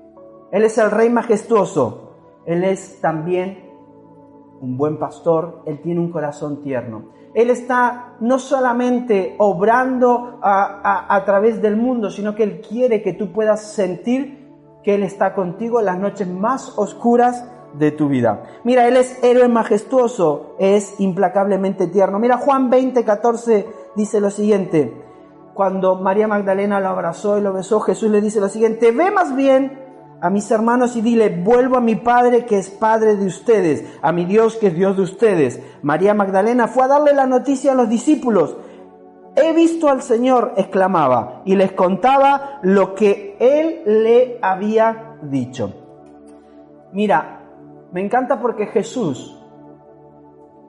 Él 0.53 0.65
es 0.65 0.79
el 0.79 0.91
rey 0.91 1.11
majestuoso. 1.11 2.13
Él 2.47 2.65
es 2.65 3.01
también 3.01 3.65
un 4.61 4.77
buen 4.77 4.99
pastor. 4.99 5.63
Él 5.67 5.81
tiene 5.83 6.01
un 6.01 6.11
corazón 6.11 6.63
tierno. 6.63 7.11
Él 7.35 7.51
está 7.51 8.15
no 8.21 8.39
solamente 8.39 9.35
obrando 9.39 10.39
a, 10.43 11.23
través 11.27 11.61
del 11.61 11.77
mundo, 11.77 12.11
sino 12.11 12.35
que 12.35 12.43
Él 12.43 12.63
quiere 12.67 13.03
que 13.03 13.13
tú 13.13 13.31
puedas 13.31 13.75
sentir 13.75 14.47
que 14.83 14.95
Él 14.95 15.03
está 15.03 15.35
contigo 15.35 15.83
las 15.83 15.99
noches 15.99 16.27
más 16.27 16.79
oscuras 16.79 17.47
de 17.79 17.91
tu 17.91 18.09
vida. 18.09 18.43
Mira, 18.65 18.89
Él 18.89 18.97
es 18.97 19.23
héroe 19.23 19.49
majestuoso, 19.49 20.57
es 20.59 20.99
implacablemente 20.99 21.87
tierno. 21.87 22.19
Mira, 22.19 22.39
Juan 22.39 22.71
20, 22.71 23.05
14 23.05 23.67
dice 23.95 24.21
lo 24.21 24.31
siguiente. 24.31 25.03
Cuando 25.55 25.97
María 25.97 26.29
Magdalena 26.29 26.81
lo 26.81 26.89
abrazó 26.89 27.39
y 27.39 27.41
lo 27.41 27.53
besó, 27.53 27.81
Jesús 27.81 28.11
le 28.11 28.21
dice 28.21 28.41
lo 28.41 28.49
siguiente, 28.49 28.93
ve 28.93 29.11
más 29.11 29.35
bien 29.35 29.87
a 30.21 30.31
mis 30.31 30.51
hermanos 30.51 30.97
y 30.97 31.03
dile, 31.03 31.29
vuelvo 31.29 31.77
a 31.77 31.81
mi 31.81 31.97
Padre 31.97 32.47
que 32.47 32.59
es 32.59 32.71
Padre 32.71 33.17
de 33.17 33.27
ustedes, 33.27 33.85
a 34.03 34.13
mi 34.13 34.25
Dios 34.25 34.57
que 34.57 34.69
es 34.69 34.75
Dios 34.75 34.97
de 34.97 35.03
ustedes. 35.03 35.61
María 35.83 36.15
Magdalena 36.15 36.69
fue 36.69 36.85
a 36.85 36.89
darle 36.89 37.15
la 37.15 37.27
noticia 37.27 37.73
a 37.73 37.75
los 37.75 37.89
discípulos. 37.89 38.57
He 39.35 39.53
visto 39.53 39.89
al 39.89 40.01
Señor, 40.03 40.55
exclamaba, 40.57 41.43
y 41.45 41.57
les 41.57 41.73
contaba 41.73 42.59
lo 42.63 42.95
que 42.95 43.37
Él 43.39 43.83
le 44.03 44.39
había 44.41 45.19
dicho. 45.23 45.75
Mira, 46.93 47.36
me 47.97 48.05
encanta 48.05 48.39
porque 48.39 48.67
Jesús 48.67 49.43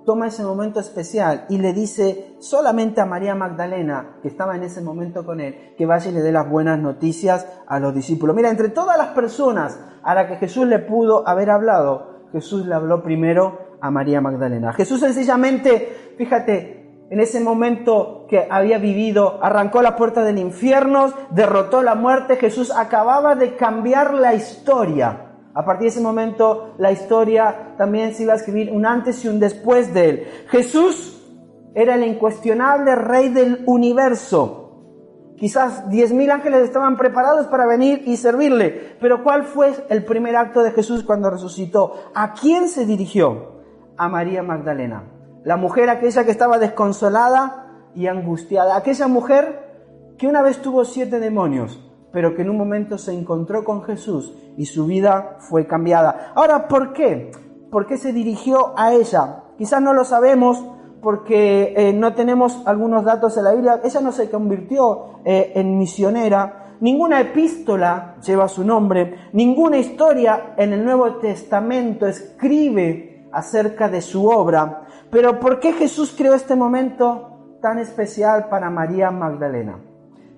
toma 0.05 0.27
ese 0.27 0.43
momento 0.43 0.79
especial 0.79 1.43
y 1.49 1.57
le 1.57 1.73
dice 1.73 2.37
solamente 2.39 3.01
a 3.01 3.05
María 3.05 3.35
Magdalena, 3.35 4.19
que 4.21 4.29
estaba 4.29 4.55
en 4.55 4.63
ese 4.63 4.79
momento 4.79 5.25
con 5.25 5.41
él, 5.41 5.73
que 5.77 5.85
vaya 5.85 6.09
y 6.09 6.13
le 6.13 6.21
dé 6.21 6.31
las 6.31 6.49
buenas 6.49 6.79
noticias 6.79 7.45
a 7.67 7.81
los 7.81 7.93
discípulos. 7.93 8.33
Mira, 8.33 8.49
entre 8.49 8.69
todas 8.69 8.97
las 8.97 9.09
personas 9.09 9.77
a 10.03 10.15
las 10.15 10.27
que 10.27 10.37
Jesús 10.37 10.67
le 10.67 10.79
pudo 10.79 11.27
haber 11.27 11.49
hablado, 11.49 12.29
Jesús 12.31 12.65
le 12.65 12.73
habló 12.73 13.03
primero 13.03 13.75
a 13.81 13.91
María 13.91 14.21
Magdalena. 14.21 14.71
Jesús 14.71 15.01
sencillamente, 15.01 16.13
fíjate, 16.17 17.07
en 17.09 17.19
ese 17.19 17.41
momento 17.41 18.25
que 18.29 18.47
había 18.49 18.77
vivido, 18.77 19.43
arrancó 19.43 19.81
la 19.81 19.97
puerta 19.97 20.23
del 20.23 20.37
infierno, 20.37 21.11
derrotó 21.31 21.83
la 21.83 21.95
muerte, 21.95 22.37
Jesús 22.37 22.71
acababa 22.71 23.35
de 23.35 23.57
cambiar 23.57 24.13
la 24.13 24.33
historia 24.33 25.26
a 25.57 25.65
partir 25.65 25.85
de 25.85 25.87
ese 25.87 26.01
momento 26.01 26.75
la 26.77 26.91
historia 26.91 27.73
también 27.79 28.13
se 28.13 28.21
iba 28.21 28.33
a 28.33 28.35
escribir 28.35 28.71
un 28.71 28.85
antes 28.85 29.25
y 29.25 29.27
un 29.27 29.39
después 29.39 29.91
de 29.91 30.09
él. 30.09 30.27
Jesús 30.49 31.19
era 31.73 31.95
el 31.95 32.03
incuestionable 32.03 32.93
rey 32.93 33.29
del 33.29 33.63
universo. 33.65 35.33
Quizás 35.35 35.87
10.000 35.89 36.31
ángeles 36.31 36.61
estaban 36.61 36.95
preparados 36.95 37.47
para 37.47 37.65
venir 37.65 38.03
y 38.05 38.17
servirle. 38.17 38.97
Pero 39.01 39.23
¿cuál 39.23 39.45
fue 39.45 39.73
el 39.89 40.05
primer 40.05 40.35
acto 40.35 40.61
de 40.61 40.73
Jesús 40.73 41.03
cuando 41.03 41.31
resucitó? 41.31 42.11
¿A 42.13 42.33
quién 42.33 42.67
se 42.67 42.85
dirigió? 42.85 43.63
A 43.97 44.09
María 44.09 44.43
Magdalena. 44.43 45.05
La 45.43 45.57
mujer 45.57 45.89
aquella 45.89 46.23
que 46.23 46.31
estaba 46.31 46.59
desconsolada 46.59 47.89
y 47.95 48.05
angustiada. 48.05 48.77
Aquella 48.77 49.07
mujer 49.07 50.13
que 50.19 50.27
una 50.27 50.43
vez 50.43 50.61
tuvo 50.61 50.85
siete 50.85 51.19
demonios 51.19 51.86
pero 52.11 52.35
que 52.35 52.41
en 52.41 52.49
un 52.49 52.57
momento 52.57 52.97
se 52.97 53.13
encontró 53.13 53.63
con 53.63 53.83
Jesús 53.83 54.33
y 54.57 54.65
su 54.65 54.85
vida 54.85 55.37
fue 55.39 55.67
cambiada. 55.67 56.31
Ahora, 56.35 56.67
¿por 56.67 56.93
qué? 56.93 57.31
¿Por 57.71 57.85
qué 57.85 57.97
se 57.97 58.13
dirigió 58.13 58.77
a 58.77 58.93
ella? 58.93 59.43
Quizás 59.57 59.81
no 59.81 59.93
lo 59.93 60.05
sabemos 60.05 60.63
porque 61.01 61.73
eh, 61.75 61.93
no 61.93 62.13
tenemos 62.13 62.63
algunos 62.65 63.03
datos 63.03 63.37
en 63.37 63.43
la 63.43 63.53
Biblia. 63.53 63.81
Ella 63.83 64.01
no 64.01 64.11
se 64.11 64.29
convirtió 64.29 65.21
eh, 65.25 65.51
en 65.55 65.77
misionera. 65.77 66.75
Ninguna 66.79 67.19
epístola 67.19 68.15
lleva 68.25 68.47
su 68.47 68.63
nombre. 68.63 69.29
Ninguna 69.33 69.77
historia 69.77 70.53
en 70.57 70.73
el 70.73 70.83
Nuevo 70.83 71.15
Testamento 71.15 72.07
escribe 72.07 73.27
acerca 73.31 73.89
de 73.89 74.01
su 74.01 74.27
obra. 74.27 74.83
Pero 75.09 75.39
¿por 75.39 75.59
qué 75.59 75.73
Jesús 75.73 76.13
creó 76.17 76.33
este 76.33 76.55
momento 76.55 77.57
tan 77.61 77.79
especial 77.79 78.47
para 78.49 78.69
María 78.69 79.11
Magdalena? 79.11 79.79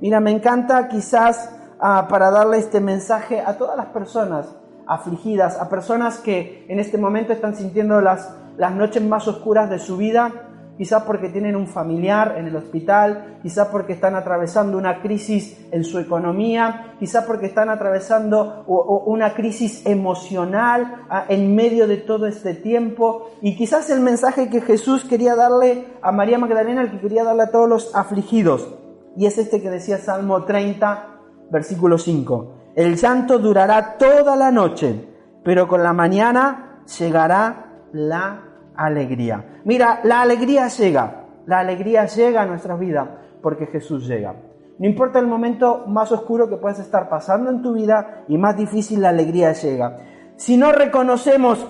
Mira, 0.01 0.19
me 0.19 0.31
encanta 0.31 0.87
quizás 0.87 1.58
para 1.79 2.29
darle 2.29 2.57
este 2.57 2.81
mensaje 2.81 3.41
a 3.41 3.57
todas 3.57 3.77
las 3.77 3.87
personas 3.87 4.55
afligidas, 4.85 5.59
a 5.59 5.69
personas 5.69 6.19
que 6.19 6.65
en 6.67 6.79
este 6.79 6.97
momento 6.97 7.31
están 7.31 7.55
sintiendo 7.55 8.01
las, 8.01 8.33
las 8.57 8.73
noches 8.73 9.03
más 9.03 9.27
oscuras 9.27 9.69
de 9.69 9.79
su 9.79 9.97
vida, 9.97 10.31
quizás 10.77 11.03
porque 11.03 11.29
tienen 11.29 11.55
un 11.55 11.67
familiar 11.67 12.35
en 12.37 12.47
el 12.47 12.55
hospital, 12.55 13.37
quizás 13.41 13.67
porque 13.67 13.93
están 13.93 14.15
atravesando 14.15 14.77
una 14.77 15.01
crisis 15.01 15.57
en 15.71 15.83
su 15.83 15.99
economía, 15.99 16.95
quizás 16.99 17.25
porque 17.25 17.45
están 17.45 17.69
atravesando 17.69 18.63
una 18.65 19.33
crisis 19.33 19.85
emocional 19.85 21.05
en 21.27 21.53
medio 21.53 21.85
de 21.87 21.97
todo 21.97 22.27
este 22.27 22.55
tiempo. 22.55 23.29
Y 23.41 23.55
quizás 23.55 23.89
el 23.89 23.99
mensaje 23.99 24.49
que 24.49 24.61
Jesús 24.61 25.05
quería 25.05 25.35
darle 25.35 25.85
a 26.01 26.11
María 26.11 26.39
Magdalena, 26.39 26.81
el 26.81 26.91
que 26.91 26.99
quería 26.99 27.23
darle 27.23 27.43
a 27.43 27.51
todos 27.51 27.69
los 27.69 27.95
afligidos, 27.95 28.75
y 29.17 29.25
es 29.25 29.37
este 29.37 29.61
que 29.61 29.69
decía 29.69 29.97
Salmo 29.97 30.45
30, 30.45 31.18
versículo 31.51 31.97
5. 31.97 32.53
El 32.75 32.95
llanto 32.95 33.39
durará 33.39 33.97
toda 33.97 34.35
la 34.35 34.51
noche, 34.51 35.07
pero 35.43 35.67
con 35.67 35.83
la 35.83 35.93
mañana 35.93 36.83
llegará 36.97 37.83
la 37.91 38.43
alegría. 38.75 39.61
Mira, 39.65 39.99
la 40.03 40.21
alegría 40.21 40.67
llega, 40.67 41.25
la 41.45 41.59
alegría 41.59 42.05
llega 42.05 42.41
a 42.41 42.45
nuestra 42.45 42.75
vida 42.75 43.21
porque 43.41 43.67
Jesús 43.67 44.07
llega. 44.07 44.35
No 44.77 44.87
importa 44.87 45.19
el 45.19 45.27
momento 45.27 45.83
más 45.87 46.11
oscuro 46.11 46.49
que 46.49 46.55
puedas 46.55 46.79
estar 46.79 47.09
pasando 47.09 47.49
en 47.49 47.61
tu 47.61 47.73
vida 47.73 48.23
y 48.27 48.37
más 48.37 48.55
difícil 48.55 49.01
la 49.01 49.09
alegría 49.09 49.51
llega. 49.51 49.97
Si 50.37 50.55
no 50.55 50.71
reconocemos 50.71 51.67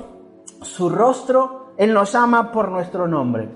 su 0.62 0.90
rostro, 0.90 1.74
Él 1.78 1.94
nos 1.94 2.14
ama 2.14 2.52
por 2.52 2.70
nuestro 2.70 3.08
nombre. 3.08 3.50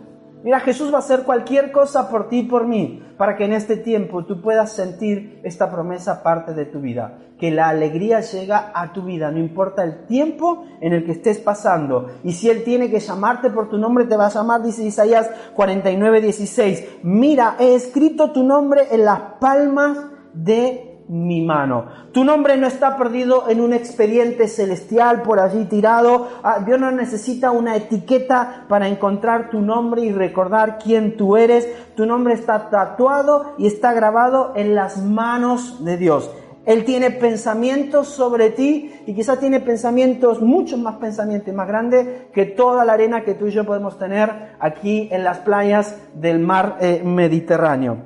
Mira, 0.44 0.60
Jesús 0.60 0.92
va 0.92 0.98
a 0.98 1.00
hacer 1.00 1.24
cualquier 1.24 1.72
cosa 1.72 2.10
por 2.10 2.28
ti 2.28 2.40
y 2.40 2.44
por 2.44 2.68
mí, 2.68 3.02
para 3.18 3.38
que 3.38 3.46
en 3.46 3.54
este 3.54 3.78
tiempo 3.78 4.26
tú 4.26 4.42
puedas 4.42 4.74
sentir 4.74 5.40
esta 5.44 5.72
promesa 5.72 6.22
parte 6.22 6.54
de 6.54 6.66
tu 6.66 6.82
vida. 6.82 7.18
Que 7.40 7.50
la 7.50 7.70
alegría 7.70 8.20
llega 8.20 8.72
a 8.76 8.92
tu 8.92 9.04
vida, 9.04 9.32
no 9.32 9.40
importa 9.40 9.84
el 9.84 10.06
tiempo 10.06 10.66
en 10.82 10.92
el 10.92 11.06
que 11.06 11.14
estés 11.14 11.40
pasando. 11.40 12.10
Y 12.26 12.34
si 12.34 12.50
Él 12.50 12.64
tiene 12.66 12.92
que 12.92 13.00
llamarte 13.00 13.50
por 13.50 13.70
tu 13.70 13.78
nombre, 13.78 14.04
te 14.04 14.18
va 14.18 14.26
a 14.26 14.34
llamar, 14.34 14.62
dice 14.62 14.84
Isaías 14.84 15.30
49, 15.56 16.20
16. 16.20 16.88
Mira, 17.04 17.56
he 17.60 17.74
escrito 17.76 18.32
tu 18.32 18.44
nombre 18.44 18.88
en 18.92 19.06
las 19.06 19.20
palmas 19.40 19.98
de 20.34 20.93
mi 21.08 21.42
mano. 21.42 21.86
Tu 22.12 22.24
nombre 22.24 22.58
no 22.58 22.68
está 22.68 22.98
perdido 22.98 23.50
en 23.50 23.62
un 23.62 23.74
expediente 23.74 24.48
celestial 24.48 25.22
por 25.22 25.40
allí 25.40 25.66
tirado. 25.66 26.28
Ah, 26.44 26.60
Dios 26.66 26.80
no 26.80 26.92
necesita 26.92 27.52
una 27.52 27.76
etiqueta 27.76 28.66
para 28.68 28.88
encontrar 28.88 29.50
tu 29.50 29.60
nombre 29.60 30.02
y 30.04 30.12
recordar 30.12 30.78
quién 30.78 31.18
tú 31.18 31.38
eres. 31.38 31.68
Tu 31.96 32.06
nombre 32.06 32.34
está 32.34 32.70
tatuado 32.70 33.54
y 33.58 33.68
está 33.68 33.94
grabado 33.94 34.54
en 34.56 34.76
las 34.76 35.04
manos 35.04 35.84
de 35.84 35.98
Dios. 35.98 36.30
Él 36.66 36.86
tiene 36.86 37.12
pensamientos 37.12 38.08
sobre 38.08 38.50
ti 38.50 38.94
y 39.06 39.14
quizás 39.14 39.40
tiene 39.40 39.60
pensamientos, 39.60 40.42
muchos 40.42 40.80
más 40.80 40.96
pensamientos 40.96 41.54
más 41.54 41.68
grandes 41.68 42.28
que 42.34 42.46
toda 42.46 42.86
la 42.86 42.94
arena 42.94 43.24
que 43.26 43.34
tú 43.34 43.48
y 43.48 43.52
yo 43.52 43.66
podemos 43.66 44.00
tener 44.00 44.56
aquí 44.60 45.10
en 45.12 45.26
las 45.26 45.40
playas 45.40 45.98
del 46.14 46.40
mar 46.40 46.78
eh, 46.80 47.02
Mediterráneo. 47.04 47.98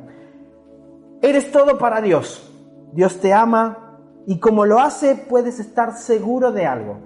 Eres 1.22 1.52
todo 1.52 1.78
para 1.78 2.02
Dios. 2.02 2.47
Dios 2.94 3.20
te 3.20 3.34
ama 3.34 4.00
y 4.26 4.40
como 4.40 4.66
lo 4.66 4.80
hace 4.80 5.16
puedes 5.16 5.60
estar 5.60 5.94
seguro 5.94 6.52
de 6.52 6.66
algo, 6.66 6.98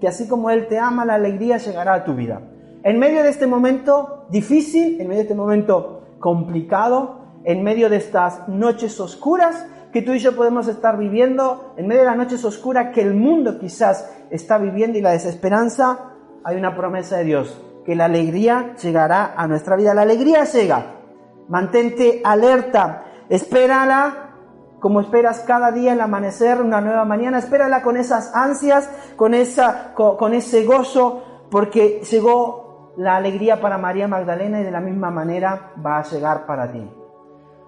que 0.00 0.08
así 0.08 0.28
como 0.28 0.50
Él 0.50 0.66
te 0.68 0.78
ama, 0.78 1.04
la 1.04 1.14
alegría 1.14 1.58
llegará 1.58 1.94
a 1.94 2.04
tu 2.04 2.14
vida. 2.14 2.40
En 2.82 2.98
medio 2.98 3.22
de 3.22 3.30
este 3.30 3.46
momento 3.46 4.26
difícil, 4.30 5.00
en 5.00 5.08
medio 5.08 5.18
de 5.18 5.22
este 5.22 5.34
momento 5.34 6.02
complicado, 6.18 7.20
en 7.44 7.62
medio 7.62 7.88
de 7.88 7.96
estas 7.96 8.48
noches 8.48 8.98
oscuras 9.00 9.66
que 9.92 10.02
tú 10.02 10.12
y 10.12 10.18
yo 10.18 10.36
podemos 10.36 10.68
estar 10.68 10.98
viviendo, 10.98 11.74
en 11.76 11.86
medio 11.86 12.02
de 12.02 12.08
las 12.08 12.16
noches 12.16 12.44
oscuras 12.44 12.92
que 12.92 13.02
el 13.02 13.14
mundo 13.14 13.58
quizás 13.58 14.10
está 14.30 14.58
viviendo 14.58 14.98
y 14.98 15.02
la 15.02 15.12
desesperanza, 15.12 16.10
hay 16.44 16.56
una 16.56 16.76
promesa 16.76 17.16
de 17.18 17.24
Dios, 17.24 17.60
que 17.84 17.96
la 17.96 18.04
alegría 18.04 18.74
llegará 18.82 19.34
a 19.36 19.46
nuestra 19.46 19.76
vida. 19.76 19.94
La 19.94 20.02
alegría 20.02 20.44
llega. 20.44 20.94
Mantente 21.48 22.20
alerta, 22.24 23.04
espérala 23.28 24.27
como 24.80 25.00
esperas 25.00 25.40
cada 25.40 25.72
día 25.72 25.92
el 25.92 26.00
amanecer, 26.00 26.60
una 26.60 26.80
nueva 26.80 27.04
mañana, 27.04 27.38
espérala 27.38 27.82
con 27.82 27.96
esas 27.96 28.34
ansias, 28.34 28.88
con, 29.16 29.34
esa, 29.34 29.92
con, 29.94 30.34
ese 30.34 30.64
gozo, 30.64 31.46
porque 31.50 32.02
llegó 32.10 32.94
la 32.96 33.16
alegría 33.16 33.60
para 33.60 33.78
María 33.78 34.08
Magdalena 34.08 34.60
y 34.60 34.64
de 34.64 34.70
la 34.70 34.80
misma 34.80 35.10
manera 35.10 35.72
va 35.84 35.98
a 35.98 36.04
llegar 36.04 36.46
para 36.46 36.70
ti. 36.70 36.88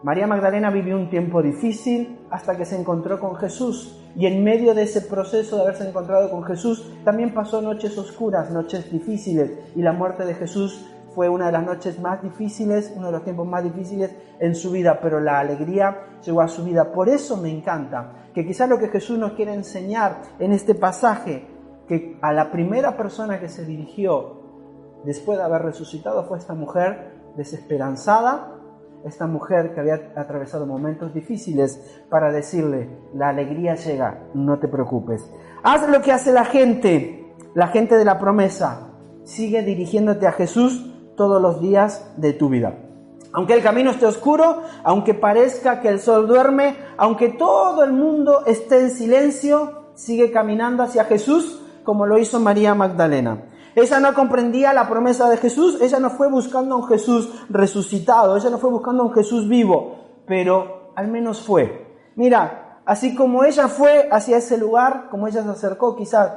María 0.03 0.27
Magdalena 0.27 0.71
vivió 0.71 0.97
un 0.97 1.11
tiempo 1.11 1.43
difícil 1.43 2.21
hasta 2.31 2.57
que 2.57 2.65
se 2.65 2.79
encontró 2.79 3.21
con 3.21 3.37
Jesús 3.37 4.01
y 4.17 4.27
en 4.27 4.43
medio 4.43 4.75
de 4.75 4.83
ese 4.83 5.03
proceso 5.03 5.57
de 5.57 5.63
haberse 5.63 5.89
encontrado 5.89 6.31
con 6.31 6.43
Jesús 6.45 6.91
también 7.05 7.35
pasó 7.35 7.61
noches 7.61 7.97
oscuras, 7.99 8.51
noches 8.51 8.91
difíciles 8.91 9.53
y 9.77 9.83
la 9.83 9.93
muerte 9.93 10.25
de 10.25 10.35
Jesús 10.35 10.87
fue 11.15 11.29
una 11.29 11.47
de 11.47 11.53
las 11.53 11.65
noches 11.65 11.99
más 12.01 12.23
difíciles, 12.23 12.93
uno 12.97 13.07
de 13.07 13.13
los 13.13 13.25
tiempos 13.25 13.47
más 13.47 13.65
difíciles 13.65 14.15
en 14.39 14.55
su 14.55 14.71
vida, 14.71 15.01
pero 15.01 15.21
la 15.21 15.41
alegría 15.41 16.19
llegó 16.25 16.41
a 16.41 16.49
su 16.49 16.65
vida. 16.65 16.93
Por 16.93 17.09
eso 17.09 17.37
me 17.37 17.51
encanta 17.51 18.29
que 18.35 18.47
quizás 18.47 18.69
lo 18.69 18.79
que 18.79 18.89
Jesús 18.89 19.19
nos 19.19 19.33
quiere 19.33 19.53
enseñar 19.55 20.23
en 20.39 20.53
este 20.53 20.75
pasaje, 20.75 21.47
que 21.89 22.19
a 22.23 22.33
la 22.33 22.51
primera 22.51 22.97
persona 22.97 23.41
que 23.41 23.49
se 23.49 23.65
dirigió 23.65 24.41
después 25.05 25.39
de 25.39 25.45
haber 25.45 25.63
resucitado 25.63 26.25
fue 26.25 26.39
esta 26.39 26.55
mujer 26.55 27.15
desesperanzada, 27.37 28.57
esta 29.05 29.27
mujer 29.27 29.73
que 29.75 29.81
había 29.81 30.13
atravesado 30.15 30.67
momentos 30.67 31.15
difíciles 31.15 32.03
para 32.09 32.31
decirle, 32.31 32.89
la 33.15 33.31
alegría 33.31 33.75
llega, 33.75 34.25
no 34.35 34.59
te 34.59 34.69
preocupes. 34.69 35.29
Haz 35.63 35.89
lo 35.89 36.03
que 36.03 36.13
hace 36.13 36.33
la 36.33 36.45
gente, 36.45 37.35
la 37.55 37.69
gente 37.69 37.97
de 37.97 38.05
la 38.05 38.19
promesa. 38.19 38.93
Sigue 39.25 39.63
dirigiéndote 39.63 40.27
a 40.27 40.33
Jesús 40.33 40.90
todos 41.21 41.43
los 41.43 41.61
días 41.61 42.11
de 42.17 42.33
tu 42.33 42.49
vida. 42.49 42.79
Aunque 43.35 43.53
el 43.53 43.63
camino 43.63 43.91
esté 43.91 44.07
oscuro, 44.07 44.63
aunque 44.83 45.13
parezca 45.13 45.83
que 45.83 45.89
el 45.91 46.01
sol 46.01 46.27
duerme, 46.27 46.77
aunque 46.97 47.29
todo 47.29 47.85
el 47.85 47.93
mundo 47.93 48.47
esté 48.47 48.81
en 48.81 48.91
silencio, 48.91 49.91
sigue 49.93 50.33
caminando 50.33 50.83
hacia 50.83 51.05
Jesús 51.05 51.61
como 51.85 52.07
lo 52.07 52.17
hizo 52.17 52.41
María 52.41 52.75
Magdalena. 52.75 53.51
Ella 53.75 54.01
no 54.01 54.15
comprendía 54.15 54.73
la 54.73 54.89
promesa 54.89 55.29
de 55.29 55.37
Jesús, 55.37 55.79
ella 55.83 55.99
no 55.99 56.09
fue 56.09 56.31
buscando 56.31 56.75
a 56.75 56.79
un 56.79 56.89
Jesús 56.89 57.31
resucitado, 57.51 58.39
ella 58.39 58.49
no 58.49 58.57
fue 58.57 58.71
buscando 58.71 59.03
a 59.03 59.07
un 59.09 59.13
Jesús 59.13 59.47
vivo, 59.47 60.23
pero 60.27 60.93
al 60.97 61.09
menos 61.09 61.43
fue. 61.43 61.99
Mira, 62.17 62.81
así 62.87 63.15
como 63.15 63.45
ella 63.45 63.69
fue 63.69 64.09
hacia 64.11 64.39
ese 64.39 64.57
lugar, 64.57 65.09
como 65.11 65.29
ella 65.29 65.43
se 65.43 65.51
acercó 65.51 65.95
quizás 65.97 66.33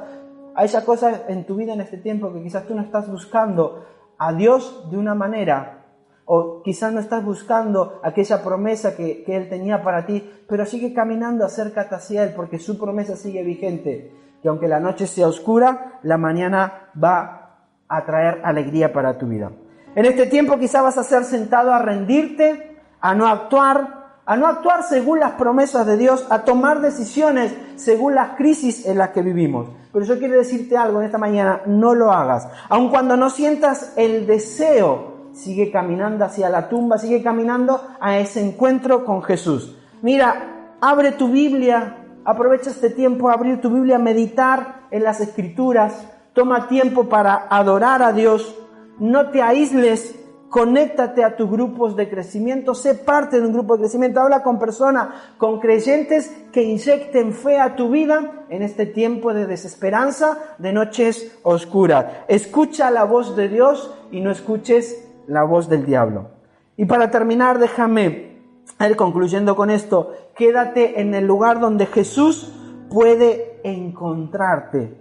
a 0.54 0.62
esa 0.62 0.84
cosa 0.84 1.22
en 1.28 1.46
tu 1.46 1.56
vida 1.56 1.72
en 1.72 1.80
este 1.80 1.96
tiempo 1.96 2.30
que 2.34 2.42
quizás 2.42 2.66
tú 2.66 2.74
no 2.74 2.82
estás 2.82 3.10
buscando 3.10 3.93
a 4.18 4.32
Dios 4.32 4.90
de 4.90 4.96
una 4.96 5.14
manera, 5.14 5.84
o 6.24 6.62
quizás 6.62 6.92
no 6.92 7.00
estás 7.00 7.24
buscando 7.24 8.00
aquella 8.02 8.42
promesa 8.42 8.96
que, 8.96 9.24
que 9.24 9.36
Él 9.36 9.48
tenía 9.48 9.82
para 9.82 10.06
ti, 10.06 10.28
pero 10.48 10.64
sigue 10.64 10.94
caminando, 10.94 11.44
acércate 11.44 11.94
hacia 11.94 12.24
Él 12.24 12.32
porque 12.34 12.58
su 12.58 12.78
promesa 12.78 13.16
sigue 13.16 13.42
vigente 13.42 14.24
que 14.44 14.50
aunque 14.50 14.68
la 14.68 14.78
noche 14.78 15.06
sea 15.06 15.26
oscura, 15.26 16.00
la 16.02 16.18
mañana 16.18 16.90
va 17.02 17.60
a 17.88 18.04
traer 18.04 18.42
alegría 18.44 18.92
para 18.92 19.16
tu 19.16 19.26
vida. 19.26 19.50
En 19.94 20.04
este 20.04 20.26
tiempo 20.26 20.58
quizás 20.58 20.82
vas 20.82 20.98
a 20.98 21.02
ser 21.02 21.24
sentado 21.24 21.72
a 21.72 21.78
rendirte, 21.78 22.76
a 23.00 23.14
no 23.14 23.26
actuar, 23.26 24.20
a 24.26 24.36
no 24.36 24.46
actuar 24.46 24.82
según 24.82 25.18
las 25.18 25.32
promesas 25.32 25.86
de 25.86 25.96
Dios, 25.96 26.26
a 26.28 26.44
tomar 26.44 26.82
decisiones 26.82 27.56
según 27.76 28.14
las 28.14 28.36
crisis 28.36 28.84
en 28.84 28.98
las 28.98 29.12
que 29.12 29.22
vivimos. 29.22 29.70
Pero 29.94 30.04
yo 30.04 30.18
quiero 30.18 30.36
decirte 30.36 30.76
algo 30.76 31.00
en 31.00 31.06
esta 31.06 31.16
mañana, 31.16 31.62
no 31.64 31.94
lo 31.94 32.12
hagas. 32.12 32.46
Aun 32.68 32.90
cuando 32.90 33.16
no 33.16 33.30
sientas 33.30 33.94
el 33.96 34.26
deseo, 34.26 35.30
sigue 35.32 35.70
caminando 35.70 36.26
hacia 36.26 36.50
la 36.50 36.68
tumba, 36.68 36.98
sigue 36.98 37.22
caminando 37.22 37.80
a 37.98 38.18
ese 38.18 38.46
encuentro 38.46 39.06
con 39.06 39.22
Jesús. 39.22 39.78
Mira, 40.02 40.76
abre 40.82 41.12
tu 41.12 41.28
Biblia, 41.28 42.04
Aprovecha 42.24 42.70
este 42.70 42.88
tiempo 42.88 43.28
a 43.28 43.34
abrir 43.34 43.60
tu 43.60 43.68
Biblia, 43.68 43.98
meditar 43.98 44.86
en 44.90 45.04
las 45.04 45.20
escrituras. 45.20 46.08
Toma 46.32 46.68
tiempo 46.68 47.08
para 47.08 47.46
adorar 47.50 48.02
a 48.02 48.12
Dios. 48.12 48.56
No 48.98 49.28
te 49.28 49.42
aísles. 49.42 50.18
Conéctate 50.54 51.24
a 51.24 51.34
tus 51.34 51.50
grupos 51.50 51.96
de 51.96 52.08
crecimiento. 52.08 52.76
Sé 52.76 52.94
parte 52.94 53.40
de 53.40 53.46
un 53.48 53.52
grupo 53.52 53.74
de 53.74 53.80
crecimiento. 53.80 54.20
Habla 54.20 54.44
con 54.44 54.60
personas, 54.60 55.08
con 55.36 55.58
creyentes 55.58 56.32
que 56.52 56.62
inyecten 56.62 57.32
fe 57.32 57.58
a 57.58 57.74
tu 57.74 57.90
vida 57.90 58.44
en 58.50 58.62
este 58.62 58.86
tiempo 58.86 59.34
de 59.34 59.48
desesperanza, 59.48 60.38
de 60.58 60.72
noches 60.72 61.40
oscuras. 61.42 62.06
Escucha 62.28 62.92
la 62.92 63.02
voz 63.02 63.34
de 63.34 63.48
Dios 63.48 63.92
y 64.12 64.20
no 64.20 64.30
escuches 64.30 65.10
la 65.26 65.42
voz 65.42 65.68
del 65.68 65.86
diablo. 65.86 66.28
Y 66.76 66.84
para 66.84 67.10
terminar, 67.10 67.58
déjame 67.58 68.38
él 68.78 68.94
concluyendo 68.94 69.56
con 69.56 69.70
esto, 69.70 70.12
quédate 70.36 71.00
en 71.00 71.14
el 71.14 71.26
lugar 71.26 71.58
donde 71.58 71.86
Jesús 71.86 72.54
puede 72.90 73.58
encontrarte. 73.64 75.00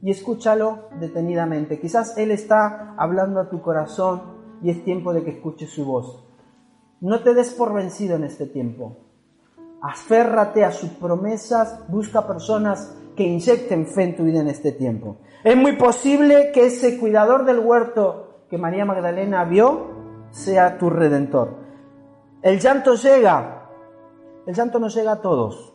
Y 0.00 0.10
escúchalo 0.10 0.88
detenidamente. 0.98 1.78
Quizás 1.78 2.16
Él 2.16 2.30
está 2.30 2.94
hablando 2.96 3.40
a 3.40 3.50
tu 3.50 3.60
corazón 3.60 4.39
y 4.62 4.70
es 4.70 4.84
tiempo 4.84 5.12
de 5.12 5.24
que 5.24 5.30
escuches 5.30 5.70
su 5.70 5.84
voz. 5.84 6.24
No 7.00 7.22
te 7.22 7.34
des 7.34 7.52
por 7.54 7.72
vencido 7.72 8.16
en 8.16 8.24
este 8.24 8.46
tiempo. 8.46 8.96
Aférrate 9.82 10.64
a 10.64 10.72
sus 10.72 10.90
promesas, 10.90 11.80
busca 11.88 12.26
personas 12.26 12.94
que 13.16 13.24
inyecten 13.24 13.86
fe 13.86 14.02
en 14.04 14.16
tu 14.16 14.24
vida 14.24 14.40
en 14.40 14.48
este 14.48 14.72
tiempo. 14.72 15.16
Es 15.42 15.56
muy 15.56 15.76
posible 15.76 16.50
que 16.52 16.66
ese 16.66 16.98
cuidador 16.98 17.44
del 17.44 17.60
huerto 17.60 18.44
que 18.50 18.58
María 18.58 18.84
Magdalena 18.84 19.44
vio 19.44 19.88
sea 20.30 20.76
tu 20.78 20.90
redentor. 20.90 21.56
El 22.42 22.60
llanto 22.60 22.94
llega, 22.94 23.68
el 24.46 24.54
llanto 24.54 24.78
no 24.78 24.88
llega 24.88 25.12
a 25.12 25.20
todos. 25.20 25.69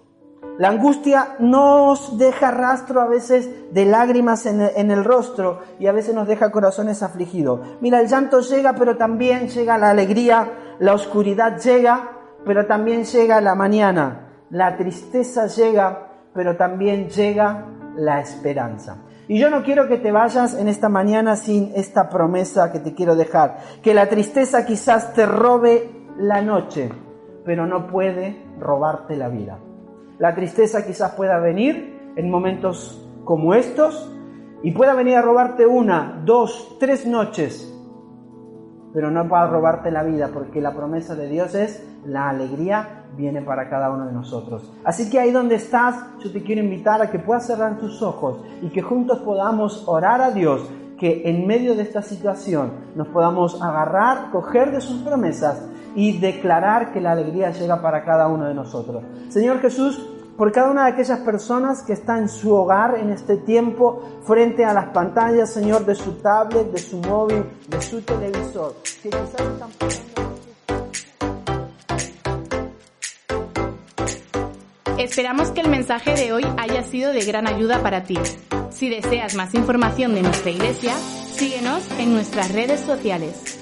La 0.57 0.69
angustia 0.69 1.35
nos 1.39 2.17
deja 2.17 2.49
rastro 2.49 3.01
a 3.01 3.07
veces 3.07 3.73
de 3.73 3.85
lágrimas 3.85 4.45
en 4.45 4.61
el, 4.61 5.03
rostro 5.03 5.59
y 5.79 5.87
a 5.87 5.91
veces 5.91 6.15
nos 6.15 6.27
deja 6.27 6.51
corazones 6.51 7.03
afligidos. 7.03 7.59
Mira, 7.81 7.99
el 7.99 8.07
llanto 8.07 8.39
llega, 8.39 8.73
pero 8.73 8.95
también 8.95 9.49
llega 9.49 9.77
la 9.77 9.89
alegría, 9.89 10.77
la 10.79 10.93
oscuridad 10.93 11.59
llega, 11.59 12.11
pero 12.45 12.67
también 12.67 13.03
llega 13.03 13.41
la 13.41 13.53
mañana. 13.53 14.29
La 14.49 14.77
tristeza 14.77 15.47
llega, 15.47 16.07
pero 16.33 16.55
también 16.55 17.09
llega 17.09 17.65
la 17.97 18.21
esperanza. 18.21 18.97
Y 19.27 19.39
yo 19.39 19.49
no 19.49 19.61
quiero 19.61 19.89
que 19.89 19.97
te 19.97 20.13
vayas 20.13 20.53
en 20.53 20.69
esta 20.69 20.87
mañana 20.87 21.35
sin 21.35 21.73
esta 21.75 22.07
promesa 22.07 22.71
que 22.71 22.79
te 22.79 22.93
quiero 22.93 23.17
dejar. 23.17 23.57
Que 23.81 23.93
la 23.93 24.07
tristeza 24.07 24.65
quizás 24.65 25.13
te 25.13 25.25
robe 25.25 26.07
la 26.17 26.41
noche, 26.41 26.89
pero 27.43 27.65
no 27.65 27.87
puede 27.87 28.41
robarte 28.57 29.17
la 29.17 29.27
vida. 29.27 29.59
La 30.17 30.33
tristeza 30.33 30.85
quizás 30.85 31.11
pueda 31.11 31.39
venir 31.39 32.13
en 32.15 32.29
momentos 32.29 33.05
como 33.23 33.53
estos 33.53 34.11
y 34.63 34.71
pueda 34.71 34.93
venir 34.93 35.15
a 35.15 35.21
robarte 35.21 35.65
una, 35.65 36.21
dos, 36.23 36.77
tres 36.79 37.05
noches, 37.05 37.71
pero 38.93 39.11
no 39.11 39.27
para 39.27 39.47
robarte 39.47 39.91
la 39.91 40.03
vida, 40.03 40.29
porque 40.33 40.61
la 40.61 40.73
promesa 40.73 41.15
de 41.15 41.27
Dios 41.27 41.53
es 41.53 41.85
la 42.05 42.29
alegría 42.29 43.05
viene 43.17 43.41
para 43.41 43.69
cada 43.69 43.91
uno 43.91 44.05
de 44.05 44.13
nosotros. 44.13 44.71
Así 44.83 45.09
que 45.09 45.19
ahí 45.19 45.31
donde 45.31 45.55
estás, 45.55 45.95
yo 46.19 46.31
te 46.31 46.43
quiero 46.43 46.61
invitar 46.61 47.01
a 47.01 47.09
que 47.09 47.19
puedas 47.19 47.45
cerrar 47.45 47.77
tus 47.77 48.01
ojos 48.01 48.43
y 48.61 48.69
que 48.69 48.81
juntos 48.81 49.19
podamos 49.19 49.87
orar 49.87 50.21
a 50.21 50.31
Dios, 50.31 50.69
que 50.97 51.29
en 51.29 51.45
medio 51.45 51.75
de 51.75 51.83
esta 51.83 52.01
situación 52.01 52.71
nos 52.95 53.07
podamos 53.09 53.61
agarrar, 53.61 54.31
coger 54.31 54.71
de 54.71 54.81
sus 54.81 55.01
promesas 55.01 55.61
y 55.95 56.19
declarar 56.19 56.91
que 56.91 57.01
la 57.01 57.13
alegría 57.13 57.51
llega 57.51 57.81
para 57.81 58.03
cada 58.03 58.27
uno 58.27 58.45
de 58.45 58.53
nosotros. 58.53 59.03
Señor 59.29 59.61
Jesús, 59.61 59.99
por 60.37 60.51
cada 60.51 60.69
una 60.69 60.85
de 60.85 60.91
aquellas 60.91 61.19
personas 61.19 61.81
que 61.83 61.93
está 61.93 62.17
en 62.17 62.27
su 62.27 62.53
hogar 62.53 62.97
en 62.99 63.09
este 63.09 63.37
tiempo, 63.37 64.03
frente 64.25 64.65
a 64.65 64.73
las 64.73 64.89
pantallas, 64.89 65.53
Señor, 65.53 65.85
de 65.85 65.95
su 65.95 66.13
tablet, 66.21 66.71
de 66.71 66.77
su 66.77 66.97
móvil, 66.97 67.45
de 67.69 67.81
su 67.81 68.01
televisor, 68.01 68.75
que 69.01 69.09
quizás 69.09 69.39
están 69.39 69.69
Esperamos 74.97 75.51
que 75.51 75.61
el 75.61 75.69
mensaje 75.69 76.15
de 76.15 76.33
hoy 76.33 76.43
haya 76.57 76.81
sido 76.83 77.13
de 77.13 77.23
gran 77.25 77.47
ayuda 77.47 77.81
para 77.81 78.03
ti. 78.03 78.17
Si 78.71 78.89
deseas 78.89 79.35
más 79.35 79.53
información 79.53 80.15
de 80.15 80.21
nuestra 80.21 80.51
iglesia, 80.51 80.93
síguenos 80.95 81.87
en 81.99 82.13
nuestras 82.13 82.51
redes 82.51 82.79
sociales. 82.81 83.54